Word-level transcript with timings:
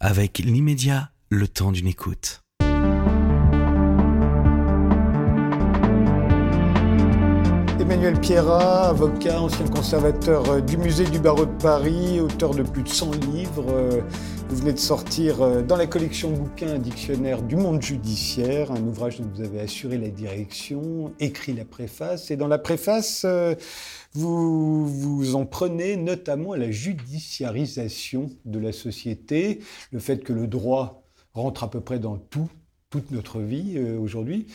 avec 0.00 0.38
l'immédiat, 0.38 1.10
le 1.30 1.48
temps 1.48 1.72
d'une 1.72 1.86
écoute. 1.86 2.40
Emmanuel 7.90 8.20
Pierrat, 8.20 8.90
avocat, 8.90 9.40
ancien 9.40 9.66
conservateur 9.66 10.46
euh, 10.50 10.60
du 10.60 10.76
musée 10.76 11.06
du 11.06 11.18
barreau 11.18 11.46
de 11.46 11.56
Paris, 11.56 12.20
auteur 12.20 12.54
de 12.54 12.62
plus 12.62 12.82
de 12.82 12.88
100 12.88 13.12
livres. 13.32 13.64
euh, 13.70 14.02
Vous 14.50 14.56
venez 14.56 14.74
de 14.74 14.78
sortir 14.78 15.40
euh, 15.40 15.62
dans 15.62 15.76
la 15.76 15.86
collection 15.86 16.30
bouquins 16.30 16.74
un 16.74 16.78
dictionnaire 16.78 17.40
du 17.40 17.56
monde 17.56 17.80
judiciaire, 17.80 18.70
un 18.72 18.82
ouvrage 18.82 19.18
dont 19.18 19.30
vous 19.34 19.40
avez 19.40 19.60
assuré 19.60 19.96
la 19.96 20.10
direction, 20.10 21.14
écrit 21.18 21.54
la 21.54 21.64
préface. 21.64 22.30
Et 22.30 22.36
dans 22.36 22.46
la 22.46 22.58
préface, 22.58 23.24
vous 24.12 24.86
vous 24.86 25.34
en 25.34 25.46
prenez 25.46 25.96
notamment 25.96 26.52
à 26.52 26.58
la 26.58 26.70
judiciarisation 26.70 28.28
de 28.44 28.58
la 28.58 28.72
société, 28.72 29.60
le 29.92 29.98
fait 29.98 30.22
que 30.22 30.34
le 30.34 30.46
droit 30.46 31.04
rentre 31.32 31.64
à 31.64 31.70
peu 31.70 31.80
près 31.80 31.98
dans 31.98 32.18
tout, 32.18 32.50
toute 32.90 33.12
notre 33.12 33.40
vie 33.40 33.80
aujourd'hui. 33.98 34.46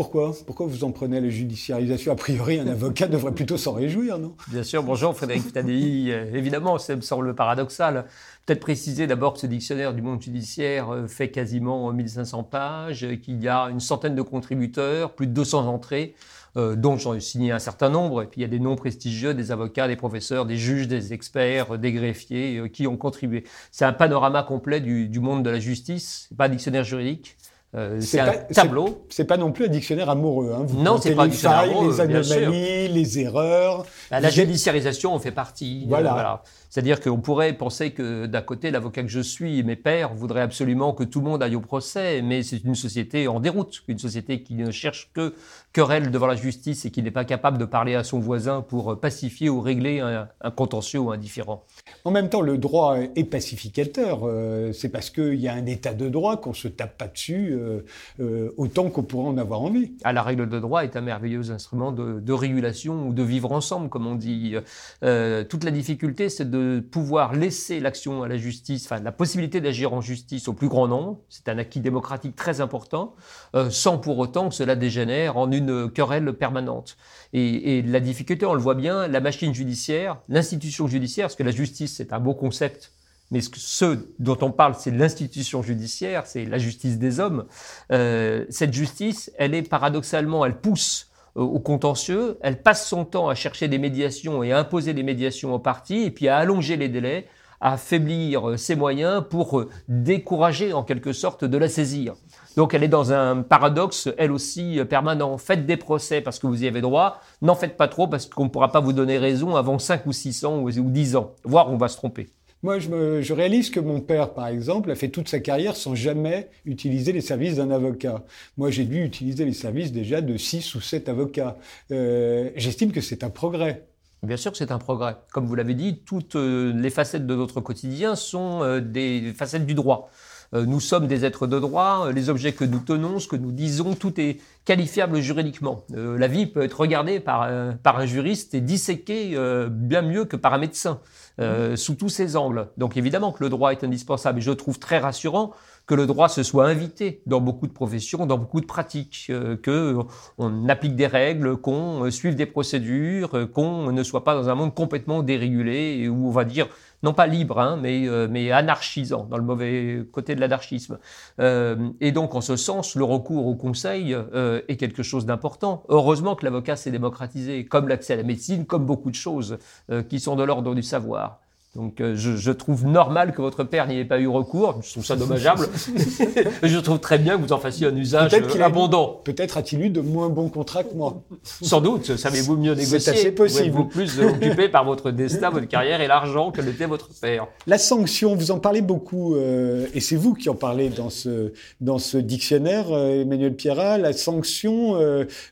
Pourquoi? 0.00 0.34
Pourquoi 0.46 0.64
vous 0.64 0.82
en 0.84 0.92
prenez 0.92 1.20
la 1.20 1.28
judiciarisation? 1.28 2.10
A 2.10 2.16
priori, 2.16 2.58
un 2.58 2.66
avocat 2.66 3.06
devrait 3.06 3.34
plutôt 3.34 3.58
s'en 3.58 3.74
réjouir, 3.74 4.18
non? 4.18 4.34
Bien 4.48 4.62
sûr, 4.62 4.82
bonjour 4.82 5.14
Frédéric 5.14 5.52
Tadei. 5.52 6.06
Euh, 6.08 6.32
évidemment, 6.32 6.78
ça 6.78 6.96
me 6.96 7.02
semble 7.02 7.34
paradoxal. 7.34 8.06
Peut-être 8.46 8.60
préciser 8.60 9.06
d'abord 9.06 9.34
que 9.34 9.40
ce 9.40 9.46
dictionnaire 9.46 9.92
du 9.92 10.00
monde 10.00 10.22
judiciaire 10.22 10.88
euh, 10.88 11.06
fait 11.06 11.30
quasiment 11.30 11.92
1500 11.92 12.44
pages, 12.44 13.04
euh, 13.04 13.16
qu'il 13.16 13.44
y 13.44 13.48
a 13.48 13.64
une 13.64 13.78
centaine 13.78 14.14
de 14.14 14.22
contributeurs, 14.22 15.12
plus 15.12 15.26
de 15.26 15.32
200 15.32 15.66
entrées, 15.66 16.14
dont 16.56 16.96
j'en 16.96 17.12
ai 17.12 17.20
signé 17.20 17.52
un 17.52 17.58
certain 17.58 17.90
nombre. 17.90 18.22
Et 18.22 18.26
puis 18.26 18.40
il 18.40 18.42
y 18.42 18.46
a 18.46 18.48
des 18.48 18.58
noms 18.58 18.76
prestigieux, 18.76 19.34
des 19.34 19.52
avocats, 19.52 19.86
des 19.86 19.96
professeurs, 19.96 20.46
des 20.46 20.56
juges, 20.56 20.88
des 20.88 21.12
experts, 21.12 21.78
des 21.78 21.92
greffiers 21.92 22.70
qui 22.72 22.86
ont 22.86 22.96
contribué. 22.96 23.44
C'est 23.70 23.84
un 23.84 23.92
panorama 23.92 24.42
complet 24.44 24.80
du, 24.80 25.08
du 25.08 25.20
monde 25.20 25.44
de 25.44 25.50
la 25.50 25.60
justice, 25.60 26.30
pas 26.38 26.46
un 26.46 26.48
dictionnaire 26.48 26.84
juridique. 26.84 27.36
Euh, 27.76 28.00
c'est 28.00 28.18
un 28.18 28.26
pas- 28.26 28.32
c'est- 28.48 28.54
tableau. 28.54 29.04
C'est 29.10 29.24
pas 29.24 29.36
non 29.36 29.52
plus 29.52 29.66
un 29.66 29.68
dictionnaire 29.68 30.10
amoureux. 30.10 30.52
Hein. 30.52 30.64
Vous 30.66 30.82
Non, 30.82 30.98
c'est 31.00 31.14
pas 31.14 31.22
un 31.22 31.24
les 31.26 31.30
dictionnaire 31.30 31.58
failles, 31.60 31.70
amoureux, 31.70 31.92
les 31.92 32.00
anomalies, 32.00 32.88
les 32.88 33.18
erreurs. 33.20 33.86
Bah, 34.10 34.20
la 34.20 34.30
judiciarisation 34.30 35.14
en 35.14 35.18
fait 35.18 35.30
partie. 35.30 35.84
euh, 35.84 35.88
Voilà. 36.12 36.42
C'est-à-dire 36.68 37.00
qu'on 37.00 37.18
pourrait 37.20 37.52
penser 37.52 37.90
que 37.92 38.26
d'un 38.26 38.42
côté, 38.42 38.70
l'avocat 38.70 39.02
que 39.02 39.08
je 39.08 39.20
suis 39.20 39.58
et 39.58 39.62
mes 39.64 39.76
pairs 39.76 40.14
voudraient 40.14 40.40
absolument 40.42 40.92
que 40.92 41.02
tout 41.04 41.20
le 41.20 41.26
monde 41.26 41.42
aille 41.42 41.56
au 41.56 41.60
procès, 41.60 42.22
mais 42.22 42.42
c'est 42.42 42.62
une 42.64 42.74
société 42.76 43.26
en 43.28 43.40
déroute, 43.40 43.82
une 43.88 43.98
société 43.98 44.42
qui 44.42 44.54
ne 44.54 44.70
cherche 44.70 45.10
que 45.14 45.34
querelle 45.72 46.10
devant 46.10 46.26
la 46.26 46.34
justice 46.36 46.84
et 46.84 46.90
qui 46.90 47.02
n'est 47.02 47.10
pas 47.10 47.24
capable 47.24 47.58
de 47.58 47.64
parler 47.64 47.94
à 47.94 48.04
son 48.04 48.20
voisin 48.20 48.60
pour 48.62 48.98
pacifier 49.00 49.48
ou 49.48 49.60
régler 49.60 50.00
un, 50.00 50.28
un 50.40 50.50
contentieux 50.50 51.00
ou 51.00 51.10
un 51.10 51.16
différend. 51.18 51.64
En 52.04 52.10
même 52.10 52.28
temps, 52.28 52.40
le 52.40 52.56
droit 52.58 52.98
est 52.98 53.24
pacificateur. 53.24 54.20
Euh, 54.24 54.72
c'est 54.72 54.88
parce 54.88 55.10
qu'il 55.10 55.34
y 55.40 55.48
a 55.48 55.54
un 55.54 55.66
état 55.66 55.92
de 55.92 56.08
droit 56.08 56.36
qu'on 56.40 56.54
se 56.54 56.68
tape 56.68 56.96
pas 56.98 57.08
dessus 57.08 57.50
euh, 57.52 57.80
euh, 58.20 58.52
autant 58.56 58.90
qu'on 58.90 59.02
pourrait 59.02 59.28
en 59.28 59.38
avoir 59.38 59.60
envie. 59.62 59.92
Ah, 60.04 60.12
la 60.12 60.22
règle 60.22 60.48
de 60.48 60.58
droit 60.60 60.84
est 60.84 60.96
un 60.96 61.00
merveilleux 61.00 61.50
instrument 61.50 61.92
de, 61.92 62.20
de 62.20 62.32
régulation 62.32 63.08
ou 63.08 63.12
de 63.12 63.22
vivre 63.22 63.52
ensemble, 63.52 63.88
comme 63.88 63.99
on 64.06 64.14
dit. 64.14 64.54
Euh, 65.02 65.44
toute 65.44 65.64
la 65.64 65.70
difficulté, 65.70 66.28
c'est 66.28 66.50
de 66.50 66.80
pouvoir 66.80 67.34
laisser 67.34 67.80
l'action 67.80 68.22
à 68.22 68.28
la 68.28 68.36
justice, 68.36 68.86
enfin 68.86 69.00
la 69.02 69.12
possibilité 69.12 69.60
d'agir 69.60 69.92
en 69.92 70.00
justice 70.00 70.48
au 70.48 70.52
plus 70.52 70.68
grand 70.68 70.88
nombre. 70.88 71.20
C'est 71.28 71.48
un 71.48 71.58
acquis 71.58 71.80
démocratique 71.80 72.36
très 72.36 72.60
important, 72.60 73.14
euh, 73.54 73.70
sans 73.70 73.98
pour 73.98 74.18
autant 74.18 74.48
que 74.48 74.54
cela 74.54 74.76
dégénère 74.76 75.36
en 75.36 75.50
une 75.50 75.90
querelle 75.90 76.32
permanente. 76.32 76.96
Et, 77.32 77.82
la 77.82 78.00
difficulté, 78.00 78.44
on 78.46 78.54
le 78.54 78.60
voit 78.60 78.74
bien, 78.74 79.08
la 79.08 79.20
machine 79.20 79.54
judiciaire, 79.54 80.18
l'institution 80.28 80.86
judiciaire, 80.86 81.26
parce 81.26 81.36
que 81.36 81.42
la 81.42 81.50
justice, 81.50 81.94
c'est 81.96 82.12
un 82.12 82.18
beau 82.18 82.34
concept. 82.34 82.92
Mais 83.30 83.40
ce, 83.40 83.98
dont 84.18 84.38
on 84.42 84.50
parle, 84.50 84.74
c'est 84.76 84.90
l'institution 84.90 85.62
judiciaire, 85.62 86.26
c'est 86.26 86.44
la 86.44 86.58
justice 86.58 86.98
des 86.98 87.20
hommes. 87.20 87.46
Euh, 87.92 88.44
cette 88.50 88.72
justice, 88.72 89.30
elle 89.38 89.54
est 89.54 89.62
paradoxalement, 89.62 90.44
elle 90.44 90.60
pousse 90.60 91.06
euh, 91.06 91.09
au 91.34 91.60
contentieux, 91.60 92.38
elle 92.42 92.62
passe 92.62 92.88
son 92.88 93.04
temps 93.04 93.28
à 93.28 93.34
chercher 93.34 93.68
des 93.68 93.78
médiations 93.78 94.42
et 94.42 94.52
à 94.52 94.58
imposer 94.58 94.94
des 94.94 95.02
médiations 95.02 95.54
aux 95.54 95.58
parties, 95.58 96.04
et 96.04 96.10
puis 96.10 96.28
à 96.28 96.36
allonger 96.38 96.76
les 96.76 96.88
délais, 96.88 97.26
à 97.60 97.74
affaiblir 97.74 98.50
euh, 98.50 98.56
ses 98.56 98.74
moyens 98.74 99.22
pour 99.28 99.60
euh, 99.60 99.68
décourager 99.88 100.72
en 100.72 100.82
quelque 100.82 101.12
sorte 101.12 101.44
de 101.44 101.58
la 101.58 101.68
saisir. 101.68 102.14
Donc 102.56 102.74
elle 102.74 102.82
est 102.82 102.88
dans 102.88 103.12
un 103.12 103.42
paradoxe, 103.42 104.08
elle 104.18 104.32
aussi, 104.32 104.78
euh, 104.80 104.84
permanent. 104.84 105.36
Faites 105.38 105.66
des 105.66 105.76
procès 105.76 106.20
parce 106.20 106.38
que 106.38 106.46
vous 106.46 106.64
y 106.64 106.66
avez 106.66 106.80
droit, 106.80 107.20
n'en 107.42 107.54
faites 107.54 107.76
pas 107.76 107.88
trop 107.88 108.08
parce 108.08 108.26
qu'on 108.26 108.44
ne 108.44 108.48
pourra 108.48 108.72
pas 108.72 108.80
vous 108.80 108.92
donner 108.92 109.18
raison 109.18 109.56
avant 109.56 109.78
5 109.78 110.06
ou 110.06 110.12
6 110.12 110.44
ans 110.44 110.58
ou 110.60 110.70
10 110.70 111.16
ans, 111.16 111.34
voire 111.44 111.70
on 111.70 111.76
va 111.76 111.88
se 111.88 111.96
tromper. 111.96 112.30
Moi, 112.62 112.78
je, 112.78 113.32
réalise 113.32 113.70
que 113.70 113.80
mon 113.80 114.00
père, 114.00 114.34
par 114.34 114.48
exemple, 114.48 114.90
a 114.90 114.94
fait 114.94 115.08
toute 115.08 115.28
sa 115.28 115.40
carrière 115.40 115.76
sans 115.76 115.94
jamais 115.94 116.50
utiliser 116.66 117.12
les 117.12 117.22
services 117.22 117.56
d'un 117.56 117.70
avocat. 117.70 118.22
Moi, 118.58 118.70
j'ai 118.70 118.84
dû 118.84 119.02
utiliser 119.02 119.46
les 119.46 119.54
services 119.54 119.92
déjà 119.92 120.20
de 120.20 120.36
six 120.36 120.74
ou 120.74 120.80
sept 120.82 121.08
avocats. 121.08 121.56
Euh, 121.90 122.50
J'estime 122.56 122.92
que 122.92 123.00
c'est 123.00 123.24
un 123.24 123.30
progrès. 123.30 123.86
Bien 124.22 124.36
sûr 124.36 124.52
que 124.52 124.58
c'est 124.58 124.72
un 124.72 124.78
progrès. 124.78 125.16
Comme 125.32 125.46
vous 125.46 125.54
l'avez 125.54 125.72
dit, 125.72 126.02
toutes 126.04 126.36
euh, 126.36 126.74
les 126.74 126.90
facettes 126.90 127.26
de 127.26 127.34
notre 127.34 127.62
quotidien 127.62 128.14
sont 128.14 128.62
euh, 128.62 128.80
des 128.80 129.32
facettes 129.34 129.64
du 129.64 129.74
droit. 129.74 130.10
Nous 130.52 130.80
sommes 130.80 131.06
des 131.06 131.24
êtres 131.24 131.46
de 131.46 131.60
droit, 131.60 132.10
les 132.10 132.28
objets 132.28 132.52
que 132.52 132.64
nous 132.64 132.80
tenons, 132.80 133.20
ce 133.20 133.28
que 133.28 133.36
nous 133.36 133.52
disons, 133.52 133.94
tout 133.94 134.20
est 134.20 134.38
qualifiable 134.64 135.20
juridiquement. 135.20 135.84
La 135.94 136.26
vie 136.26 136.46
peut 136.46 136.62
être 136.62 136.80
regardée 136.80 137.20
par, 137.20 137.42
un 137.44 138.06
juriste 138.06 138.52
et 138.52 138.60
disséquée 138.60 139.38
bien 139.70 140.02
mieux 140.02 140.24
que 140.24 140.34
par 140.34 140.52
un 140.52 140.58
médecin, 140.58 141.00
euh, 141.40 141.76
sous 141.76 141.94
tous 141.94 142.08
ses 142.08 142.36
angles. 142.36 142.68
Donc 142.76 142.96
évidemment 142.96 143.32
que 143.32 143.42
le 143.42 143.50
droit 143.50 143.72
est 143.72 143.84
indispensable 143.84 144.38
et 144.38 144.42
je 144.42 144.52
trouve 144.52 144.78
très 144.78 144.98
rassurant 144.98 145.52
que 145.90 145.96
le 145.96 146.06
droit 146.06 146.28
se 146.28 146.44
soit 146.44 146.68
invité 146.68 147.20
dans 147.26 147.40
beaucoup 147.40 147.66
de 147.66 147.72
professions, 147.72 148.24
dans 148.24 148.38
beaucoup 148.38 148.60
de 148.60 148.66
pratiques, 148.66 149.26
euh, 149.30 149.56
que 149.56 149.96
on 150.38 150.68
applique 150.68 150.94
des 150.94 151.08
règles, 151.08 151.56
qu'on 151.56 152.04
euh, 152.04 152.10
suive 152.12 152.36
des 152.36 152.46
procédures, 152.46 153.34
euh, 153.34 153.46
qu'on 153.46 153.90
ne 153.90 154.02
soit 154.04 154.22
pas 154.22 154.36
dans 154.36 154.48
un 154.48 154.54
monde 154.54 154.72
complètement 154.72 155.24
dérégulé 155.24 156.08
où 156.08 156.28
on 156.28 156.30
va 156.30 156.44
dire 156.44 156.68
non 157.02 157.14
pas 157.14 157.26
libre, 157.26 157.58
hein, 157.58 157.78
mais, 157.80 158.06
euh, 158.06 158.28
mais 158.30 158.50
anarchisant, 158.50 159.24
dans 159.24 159.38
le 159.38 159.42
mauvais 159.42 160.04
côté 160.12 160.34
de 160.34 160.40
l'anarchisme. 160.40 160.98
Euh, 161.40 161.90
et 162.00 162.12
donc, 162.12 162.34
en 162.34 162.40
ce 162.40 162.56
sens, 162.56 162.94
le 162.94 163.04
recours 163.04 163.46
au 163.46 163.54
conseil 163.54 164.14
euh, 164.14 164.60
est 164.68 164.76
quelque 164.76 165.02
chose 165.02 165.26
d'important. 165.26 165.82
Heureusement 165.88 166.34
que 166.34 166.44
l'avocat 166.44 166.76
s'est 166.76 166.90
démocratisé, 166.90 167.64
comme 167.64 167.88
l'accès 167.88 168.14
à 168.14 168.16
la 168.16 168.22
médecine, 168.22 168.66
comme 168.66 168.84
beaucoup 168.84 169.10
de 169.10 169.16
choses 169.16 169.58
euh, 169.90 170.02
qui 170.02 170.20
sont 170.20 170.36
de 170.36 170.44
l'ordre 170.44 170.74
du 170.74 170.82
savoir. 170.82 171.40
Donc, 171.76 172.00
euh, 172.00 172.16
je, 172.16 172.34
je 172.36 172.50
trouve 172.50 172.84
normal 172.84 173.32
que 173.32 173.40
votre 173.40 173.62
père 173.62 173.86
n'y 173.86 173.96
ait 174.00 174.04
pas 174.04 174.18
eu 174.18 174.26
recours. 174.26 174.80
Je 174.82 174.90
trouve 174.90 175.04
ça 175.04 175.14
dommageable. 175.14 175.68
je 176.64 176.78
trouve 176.78 176.98
très 176.98 177.16
bien 177.16 177.36
que 177.36 177.42
vous 177.42 177.52
en 177.52 177.58
fassiez 177.60 177.86
un 177.86 177.94
usage 177.94 178.34
a- 178.34 178.64
abondant. 178.64 179.20
Peut-être 179.22 179.56
a-t-il 179.56 179.82
eu 179.82 179.90
de 179.90 180.00
moins 180.00 180.28
bons 180.30 180.48
contrats 180.48 180.82
que 180.82 180.92
moi. 180.94 181.22
Sans 181.44 181.80
doute, 181.80 182.16
savez-vous 182.16 182.56
mieux 182.56 182.74
C'est 182.74 182.84
négocier. 182.86 183.12
assez 183.12 183.30
possible. 183.30 183.62
Ou 183.62 183.68
êtes-vous 183.68 183.84
plus 183.84 184.20
occupé 184.20 184.68
par 184.68 184.84
votre 184.84 185.12
destin, 185.12 185.50
votre 185.50 185.68
carrière 185.68 186.00
et 186.00 186.08
l'argent 186.08 186.50
que 186.50 186.60
l'était 186.60 186.86
votre 186.86 187.08
père? 187.20 187.46
La 187.68 187.78
sanction, 187.78 188.34
vous 188.34 188.50
en 188.50 188.58
parlez 188.58 188.80
beaucoup, 188.82 189.36
euh, 189.36 189.86
et 189.94 190.00
c'est 190.00 190.16
vous 190.16 190.34
qui 190.34 190.48
en 190.48 190.56
parlez 190.56 190.88
dans 190.88 191.08
ce, 191.10 191.52
dans 191.80 191.98
ce 191.98 192.16
dictionnaire, 192.18 192.86
euh, 192.90 193.22
Emmanuel 193.22 193.54
Pierrat. 193.54 193.96
La 193.98 194.12
sanction, 194.12 194.96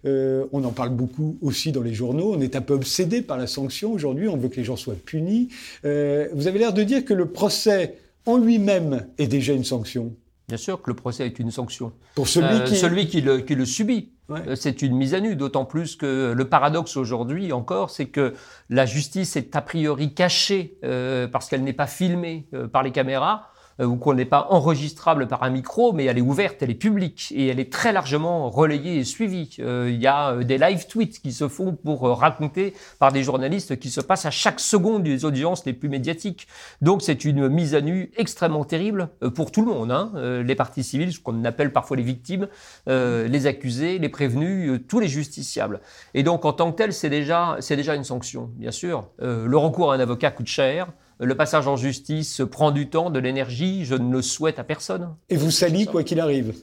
on 0.05 0.65
en 0.65 0.71
parle 0.73 0.91
beaucoup 0.91 1.37
aussi 1.43 1.71
dans 1.71 1.83
les 1.83 1.95
journaux. 1.95 2.35
On 2.37 2.41
est 2.41 2.57
un 2.57 2.61
peu 2.61 2.75
obsédé 2.75 3.23
par 3.23 3.37
la 3.39 3.47
sanction 3.47 3.93
aujourd'hui. 3.93 4.29
On 4.29 4.37
veut 4.37 4.49
que 4.49 4.57
les 4.57 4.65
gens 4.65 4.77
soient 4.77 4.95
punis. 5.05 5.49
Euh, 5.85 6.08
vous 6.35 6.47
avez 6.47 6.59
l'air 6.59 6.73
de 6.73 6.83
dire 6.83 7.05
que 7.05 7.15
le 7.15 7.27
procès 7.31 7.99
en 8.27 8.37
lui-même 8.37 9.07
est 9.19 9.27
déjà 9.27 9.53
une 9.53 9.65
sanction. 9.65 10.15
Bien 10.49 10.57
sûr 10.57 10.81
que 10.81 10.91
le 10.91 10.97
procès 10.97 11.27
est 11.27 11.39
une 11.39 11.51
sanction. 11.51 11.93
Pour 12.15 12.27
celui 12.29 12.57
Euh, 12.57 12.65
qui... 12.65 12.77
celui 12.77 13.07
qui 13.07 13.21
le, 13.21 13.41
qui 13.41 13.55
le 13.55 13.65
subit, 13.67 14.13
Ouais. 14.31 14.41
euh, 14.49 14.57
c'est 14.57 14.83
une 14.83 14.95
mise 14.97 15.15
à 15.15 15.21
nu, 15.21 15.37
d'autant 15.37 15.65
plus 15.65 15.97
que 15.97 16.33
le 16.37 16.45
paradoxe 16.49 16.97
aujourd'hui 16.97 17.53
encore, 17.53 17.89
c'est 17.91 18.07
que 18.07 18.35
la 18.69 18.85
justice 18.87 19.37
est 19.37 19.57
a 19.57 19.63
priori 19.63 20.13
cachée 20.15 20.79
euh, 20.85 21.27
parce 21.29 21.49
qu'elle 21.49 21.65
n'est 21.65 21.73
pas 21.73 21.87
filmée 21.87 22.47
euh, 22.55 22.67
par 22.69 22.83
les 22.83 22.93
caméras 22.93 23.37
euh, 23.37 23.58
ou 23.81 23.97
qu'on 23.97 24.15
n'est 24.15 24.25
pas 24.25 24.49
enregistrable 24.51 25.29
par 25.29 25.43
un 25.43 25.51
micro, 25.51 25.93
mais 25.93 26.05
elle 26.05 26.19
est 26.19 26.23
ouverte, 26.23 26.63
elle 26.63 26.71
est 26.71 26.75
publique 26.75 27.33
et 27.35 27.47
elle 27.47 27.61
est 27.61 27.73
très 27.73 27.93
largement 27.93 28.51
relayée 28.51 28.99
et 28.99 29.05
suivie. 29.05 29.57
Euh, 29.61 29.91
Il 29.91 30.01
y 30.01 30.07
a 30.07 30.33
euh, 30.33 30.45
des 30.45 30.59
live 30.59 30.87
tweets 30.89 31.21
qui 31.21 31.33
se 31.33 31.49
font 31.49 31.73
pour 31.75 32.07
euh, 32.07 32.13
raconter 32.13 32.75
par 32.99 33.13
des 33.13 33.23
journalistes 33.23 33.79
qui 33.79 33.91
se 33.91 34.01
passent 34.01 34.27
à 34.27 34.31
chaque 34.31 34.61
seconde 34.61 35.05
des 35.05 35.25
audiences 35.25 35.65
les 35.65 35.73
plus 35.73 35.89
médiatiques. 35.89 36.49
Donc 36.83 37.03
c'est 37.03 37.25
une 37.25 37.49
mise 37.49 37.75
à 37.75 37.81
nu 37.81 38.11
extrêmement 38.17 38.65
terrible 38.65 39.11
euh, 39.23 39.31
pour 39.31 39.53
tout 39.53 39.65
le 39.65 39.73
monde, 39.73 39.93
hein, 39.93 40.11
euh, 40.17 40.43
les 40.43 40.55
parties 40.55 40.83
civiles, 40.83 41.13
ce 41.13 41.21
qu'on 41.21 41.45
appelle 41.45 41.73
parfois 41.73 41.97
les 41.97 42.03
victimes, 42.03 42.49
euh, 42.89 43.29
les 43.29 43.47
accusés, 43.47 43.99
les 43.99 44.09
prévenus, 44.09 44.71
euh, 44.71 44.79
tous 44.79 45.01
les 45.01 45.09
justiciables. 45.09 45.81
Et 46.15 46.23
donc 46.23 46.45
en 46.45 46.53
tant 46.53 46.73
que 46.73 46.77
tel, 46.77 46.93
c'est 46.93 47.11
déjà, 47.11 47.59
déjà 47.69 47.95
une 47.95 48.05
sanction, 48.05 48.51
bien 48.57 48.73
sûr. 48.73 49.07
Euh, 49.23 49.47
le 49.47 49.57
recours 49.57 49.93
à 49.93 49.95
un 49.95 50.01
avocat 50.01 50.31
coûte 50.31 50.49
cher. 50.49 50.89
Le 51.21 51.35
passage 51.35 51.67
en 51.67 51.77
justice 51.77 52.43
prend 52.51 52.71
du 52.71 52.89
temps, 52.89 53.11
de 53.11 53.19
l'énergie. 53.19 53.85
Je 53.85 53.95
ne 53.95 54.13
le 54.13 54.23
souhaite 54.23 54.59
à 54.59 54.65
personne. 54.65 55.17
Et 55.29 55.37
vous 55.37 55.51
salit 55.51 55.87
quoi 55.87 56.05
qu'il 56.05 56.21
arrive. 56.21 56.55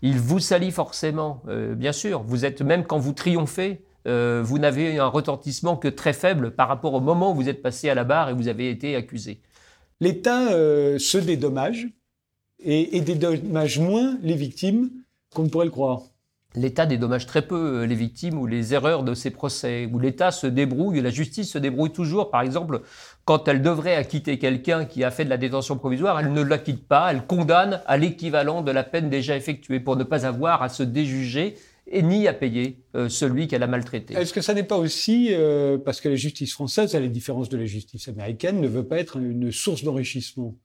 Il 0.00 0.18
vous 0.18 0.38
salit 0.38 0.70
forcément, 0.70 1.42
euh, 1.48 1.74
bien 1.74 1.92
sûr. 1.92 2.22
Vous 2.22 2.44
êtes 2.44 2.62
même 2.62 2.84
quand 2.84 2.98
vous 2.98 3.12
triomphez, 3.12 3.82
euh, 4.06 4.42
vous 4.44 4.58
n'avez 4.58 4.98
un 4.98 5.08
retentissement 5.08 5.76
que 5.76 5.88
très 5.88 6.12
faible 6.12 6.52
par 6.52 6.68
rapport 6.68 6.94
au 6.94 7.00
moment 7.00 7.32
où 7.32 7.34
vous 7.34 7.48
êtes 7.48 7.62
passé 7.62 7.90
à 7.90 7.94
la 7.94 8.04
barre 8.04 8.30
et 8.30 8.32
vous 8.32 8.48
avez 8.48 8.70
été 8.70 8.94
accusé. 8.94 9.40
L'État 10.00 10.52
euh, 10.52 10.98
se 10.98 11.18
dédommage 11.18 11.88
et, 12.60 12.96
et 12.96 13.00
dédommage 13.00 13.78
moins 13.80 14.16
les 14.22 14.36
victimes 14.36 14.90
qu'on 15.34 15.42
ne 15.42 15.48
pourrait 15.48 15.66
le 15.66 15.72
croire. 15.72 16.02
L'État 16.54 16.86
dédommage 16.86 17.26
très 17.26 17.42
peu 17.42 17.84
les 17.84 17.94
victimes 17.94 18.38
ou 18.38 18.46
les 18.46 18.72
erreurs 18.72 19.02
de 19.02 19.12
ces 19.12 19.30
procès, 19.30 19.88
où 19.92 19.98
l'État 19.98 20.30
se 20.30 20.46
débrouille, 20.46 21.00
la 21.02 21.10
justice 21.10 21.52
se 21.52 21.58
débrouille 21.58 21.92
toujours. 21.92 22.30
Par 22.30 22.40
exemple, 22.40 22.80
quand 23.28 23.46
elle 23.46 23.60
devrait 23.60 23.94
acquitter 23.94 24.38
quelqu'un 24.38 24.86
qui 24.86 25.04
a 25.04 25.10
fait 25.10 25.26
de 25.26 25.28
la 25.28 25.36
détention 25.36 25.76
provisoire, 25.76 26.18
elle 26.18 26.32
ne 26.32 26.40
l'acquitte 26.40 26.88
pas, 26.88 27.12
elle 27.12 27.26
condamne 27.26 27.82
à 27.86 27.98
l'équivalent 27.98 28.62
de 28.62 28.70
la 28.70 28.84
peine 28.84 29.10
déjà 29.10 29.36
effectuée 29.36 29.80
pour 29.80 29.96
ne 29.96 30.04
pas 30.04 30.24
avoir 30.24 30.62
à 30.62 30.70
se 30.70 30.82
déjuger 30.82 31.56
et 31.86 32.00
ni 32.00 32.26
à 32.26 32.32
payer 32.32 32.86
euh, 32.96 33.10
celui 33.10 33.46
qu'elle 33.46 33.62
a 33.62 33.66
maltraité. 33.66 34.14
Est-ce 34.14 34.32
que 34.32 34.40
ça 34.40 34.54
n'est 34.54 34.62
pas 34.62 34.78
aussi 34.78 35.28
euh, 35.32 35.76
parce 35.76 36.00
que 36.00 36.08
la 36.08 36.14
justice 36.14 36.54
française, 36.54 36.94
à 36.94 37.00
la 37.00 37.08
différence 37.08 37.50
de 37.50 37.58
la 37.58 37.66
justice 37.66 38.08
américaine, 38.08 38.62
ne 38.62 38.66
veut 38.66 38.88
pas 38.88 38.96
être 38.96 39.18
une 39.18 39.52
source 39.52 39.84
d'enrichissement 39.84 40.56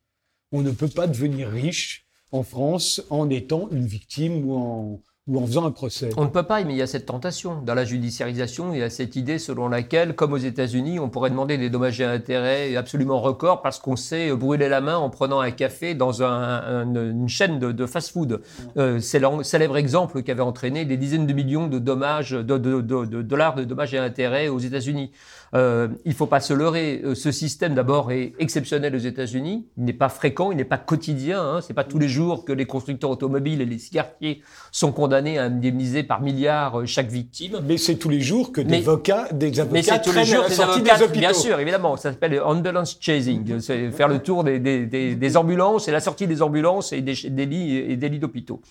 On 0.54 0.62
ne 0.62 0.72
peut 0.72 0.88
pas 0.88 1.08
devenir 1.08 1.50
riche 1.50 2.06
en 2.32 2.44
France 2.44 3.04
en 3.10 3.30
étant 3.30 3.68
une 3.72 3.88
victime 3.88 4.50
ou 4.50 4.56
en, 4.56 5.02
ou 5.26 5.40
en 5.40 5.46
faisant 5.46 5.66
un 5.66 5.72
procès. 5.72 6.10
On 6.18 6.26
ne 6.26 6.30
peut 6.30 6.44
pas, 6.44 6.62
mais 6.66 6.74
il 6.74 6.78
y 6.78 6.82
a 6.82 6.88
cette 6.88 7.06
tentation. 7.06 7.62
Dans 7.62 7.76
la 7.76 7.86
judiciarisation, 7.86 8.74
il 8.74 8.80
y 8.80 8.84
a 8.84 8.90
cette 8.90 9.16
idée 9.16 9.40
selon 9.40 9.70
laquelle, 9.70 10.16
comme 10.16 10.34
aux 10.34 10.38
États-Unis, 10.38 11.00
on 11.00 11.08
pourrait 11.08 11.30
demander 11.30 11.58
des 11.58 11.70
dommages 11.70 12.02
et 12.02 12.04
intérêts 12.04 12.76
absolument 12.76 13.22
records 13.22 13.62
parce 13.62 13.80
qu'on 13.80 13.96
sait 13.96 14.36
brûler 14.36 14.68
la 14.68 14.82
main 14.82 14.98
en 14.98 15.10
prenant 15.10 15.40
un 15.40 15.52
café 15.52 15.96
dans 15.96 16.24
un, 16.24 16.94
une 16.94 17.30
chaîne 17.30 17.58
de, 17.58 17.86
fast-food. 17.86 18.42
Euh, 18.76 19.00
c'est 19.00 19.20
le 19.20 19.44
célèbre 19.44 19.78
exemple 19.78 20.24
qui 20.24 20.32
avait 20.32 20.42
entraîné 20.42 20.84
des 20.84 20.98
dizaines 20.98 21.26
de 21.26 21.34
millions 21.34 21.68
de 21.68 21.80
dommages, 21.80 22.32
de, 22.32 22.58
de 22.58 22.82
dollars 23.22 23.56
de 23.56 23.64
dommages 23.64 23.94
et 23.94 24.00
intérêts 24.00 24.50
aux 24.50 24.60
États-Unis. 24.60 25.12
Euh, 25.56 25.88
il 26.04 26.14
faut 26.14 26.26
pas 26.26 26.40
se 26.40 26.54
leurrer. 26.54 27.02
Euh, 27.04 27.16
ce 27.16 27.32
système, 27.32 27.76
d'abord, 27.76 28.12
est 28.12 28.34
exceptionnel 28.40 28.96
aux 28.96 29.00
États-Unis. 29.00 29.68
Il 29.78 29.86
n'est 29.86 29.94
pas 29.94 30.10
fréquent, 30.10 30.52
il 30.52 30.58
n'est 30.58 30.66
pas 30.66 30.80
quotidien. 30.80 31.42
Hein. 31.42 31.62
C'est 31.62 31.74
pas 31.74 31.84
tous 31.84 32.00
les 32.00 32.10
jours 32.10 32.44
que 32.44 32.52
les 32.52 32.66
constructeurs 32.66 33.12
automobiles 33.12 33.62
et 33.62 33.66
les 33.66 33.78
cigarettiers 33.78 34.42
sont 34.72 34.92
condamnés 34.92 35.13
à 35.14 35.44
indemniser 35.44 36.04
par 36.04 36.22
milliards 36.22 36.82
euh, 36.82 36.86
chaque 36.86 37.10
victime. 37.10 37.60
Mais 37.64 37.78
c'est 37.78 37.96
tous 37.96 38.10
les 38.10 38.22
jours 38.22 38.52
que 38.52 38.62
des 38.62 38.78
avocats, 38.78 39.28
des 39.32 39.60
avocats 39.60 39.74
mais 39.74 39.82
c'est 39.84 40.02
tous 40.02 40.12
les 40.14 40.26
jours 40.26 40.46
des 40.48 40.60
avocats, 40.60 41.08
bien 41.08 41.34
sûr, 41.34 41.60
évidemment. 41.60 41.98
Ça 41.98 42.12
s'appelle 42.12 42.42
ambulance 42.42 42.98
chasing. 43.00 43.60
C'est 43.60 43.92
faire 43.92 44.08
le 44.08 44.20
tour 44.20 44.44
des, 44.44 44.60
des, 44.60 44.86
des, 44.86 45.16
des, 45.16 45.38
ambulances 45.38 45.88
et 45.88 45.92
la 45.92 46.00
sortie 46.00 46.28
des 46.28 46.42
ambulances 46.42 46.94
et 46.94 47.02
des, 47.02 47.16
des 47.30 47.46
lits 47.46 47.78
et 47.78 47.96
des 47.96 48.10
lits 48.10 48.20
d'hôpitaux. 48.20 48.62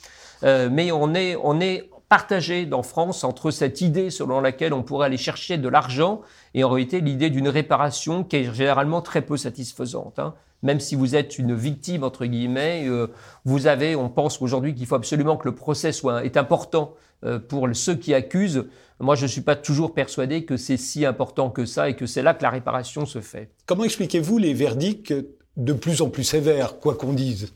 Euh, 0.45 0.69
mais 0.71 0.91
on 0.93 1.15
est, 1.15 1.37
on 1.43 1.61
est 1.61 1.89
partagé 2.09 2.67
dans 2.67 2.83
France 2.83 3.25
entre 3.25 3.51
cette 3.51 3.81
idée 3.81 4.11
selon 4.11 4.41
laquelle 4.41 4.75
on 4.75 4.83
pourrait 4.83 5.07
aller 5.07 5.17
chercher 5.17 5.57
de 5.57 5.69
l'argent 5.69 6.21
et 6.53 6.63
en 6.65 6.69
réalité 6.69 7.01
l'idée 7.01 7.31
d'une 7.31 7.49
réparation 7.49 8.25
qui 8.25 8.37
est 8.37 8.55
généralement 8.55 9.01
très 9.01 9.23
peu 9.23 9.37
satisfaisante. 9.37 10.19
Hein. 10.19 10.35
Même 10.63 10.81
si 10.81 10.95
vous 10.95 11.17
êtes 11.17 11.39
une 11.39 11.55
victime 11.55 12.05
entre 12.05 12.25
guillemets, 12.25 12.85
euh, 12.87 13.09
vous 13.45 13.67
avez, 13.67 13.97
on 13.97 14.09
pense 14.09 14.41
aujourd'hui 14.41 14.75
qu'il 14.75 14.87
faut 14.87 14.95
absolument 14.95 15.37
que 15.37 15.49
le 15.49 15.55
procès 15.55 15.93
soit 15.93 16.25
est 16.25 16.37
important 16.37 16.95
euh, 17.25 17.39
pour 17.39 17.69
ceux 17.75 17.97
qui 17.97 18.15
accusent. 18.15 18.67
Moi, 19.01 19.17
je 19.17 19.25
ne 19.25 19.29
suis 19.29 19.41
pas 19.41 19.57
toujours 19.57 19.95
persuadé 19.95 20.45
que 20.45 20.57
c'est 20.57 20.77
si 20.77 21.05
important 21.05 21.51
que 21.51 21.65
ça 21.65 21.89
et 21.89 21.97
que 21.97 22.07
c'est 22.07 22.23
là 22.23 22.35
que 22.35 22.43
la 22.43 22.51
réparation 22.51 23.07
se 23.07 23.21
fait. 23.21 23.51
Comment 23.67 23.85
expliquez-vous 23.85 24.39
les 24.39 24.55
verdicts 24.55 25.13
de 25.57 25.73
plus 25.73 26.01
en 26.01 26.09
plus 26.09 26.25
sévères, 26.25 26.79
quoi 26.79 26.95
qu'on 26.95 27.13
dise? 27.13 27.53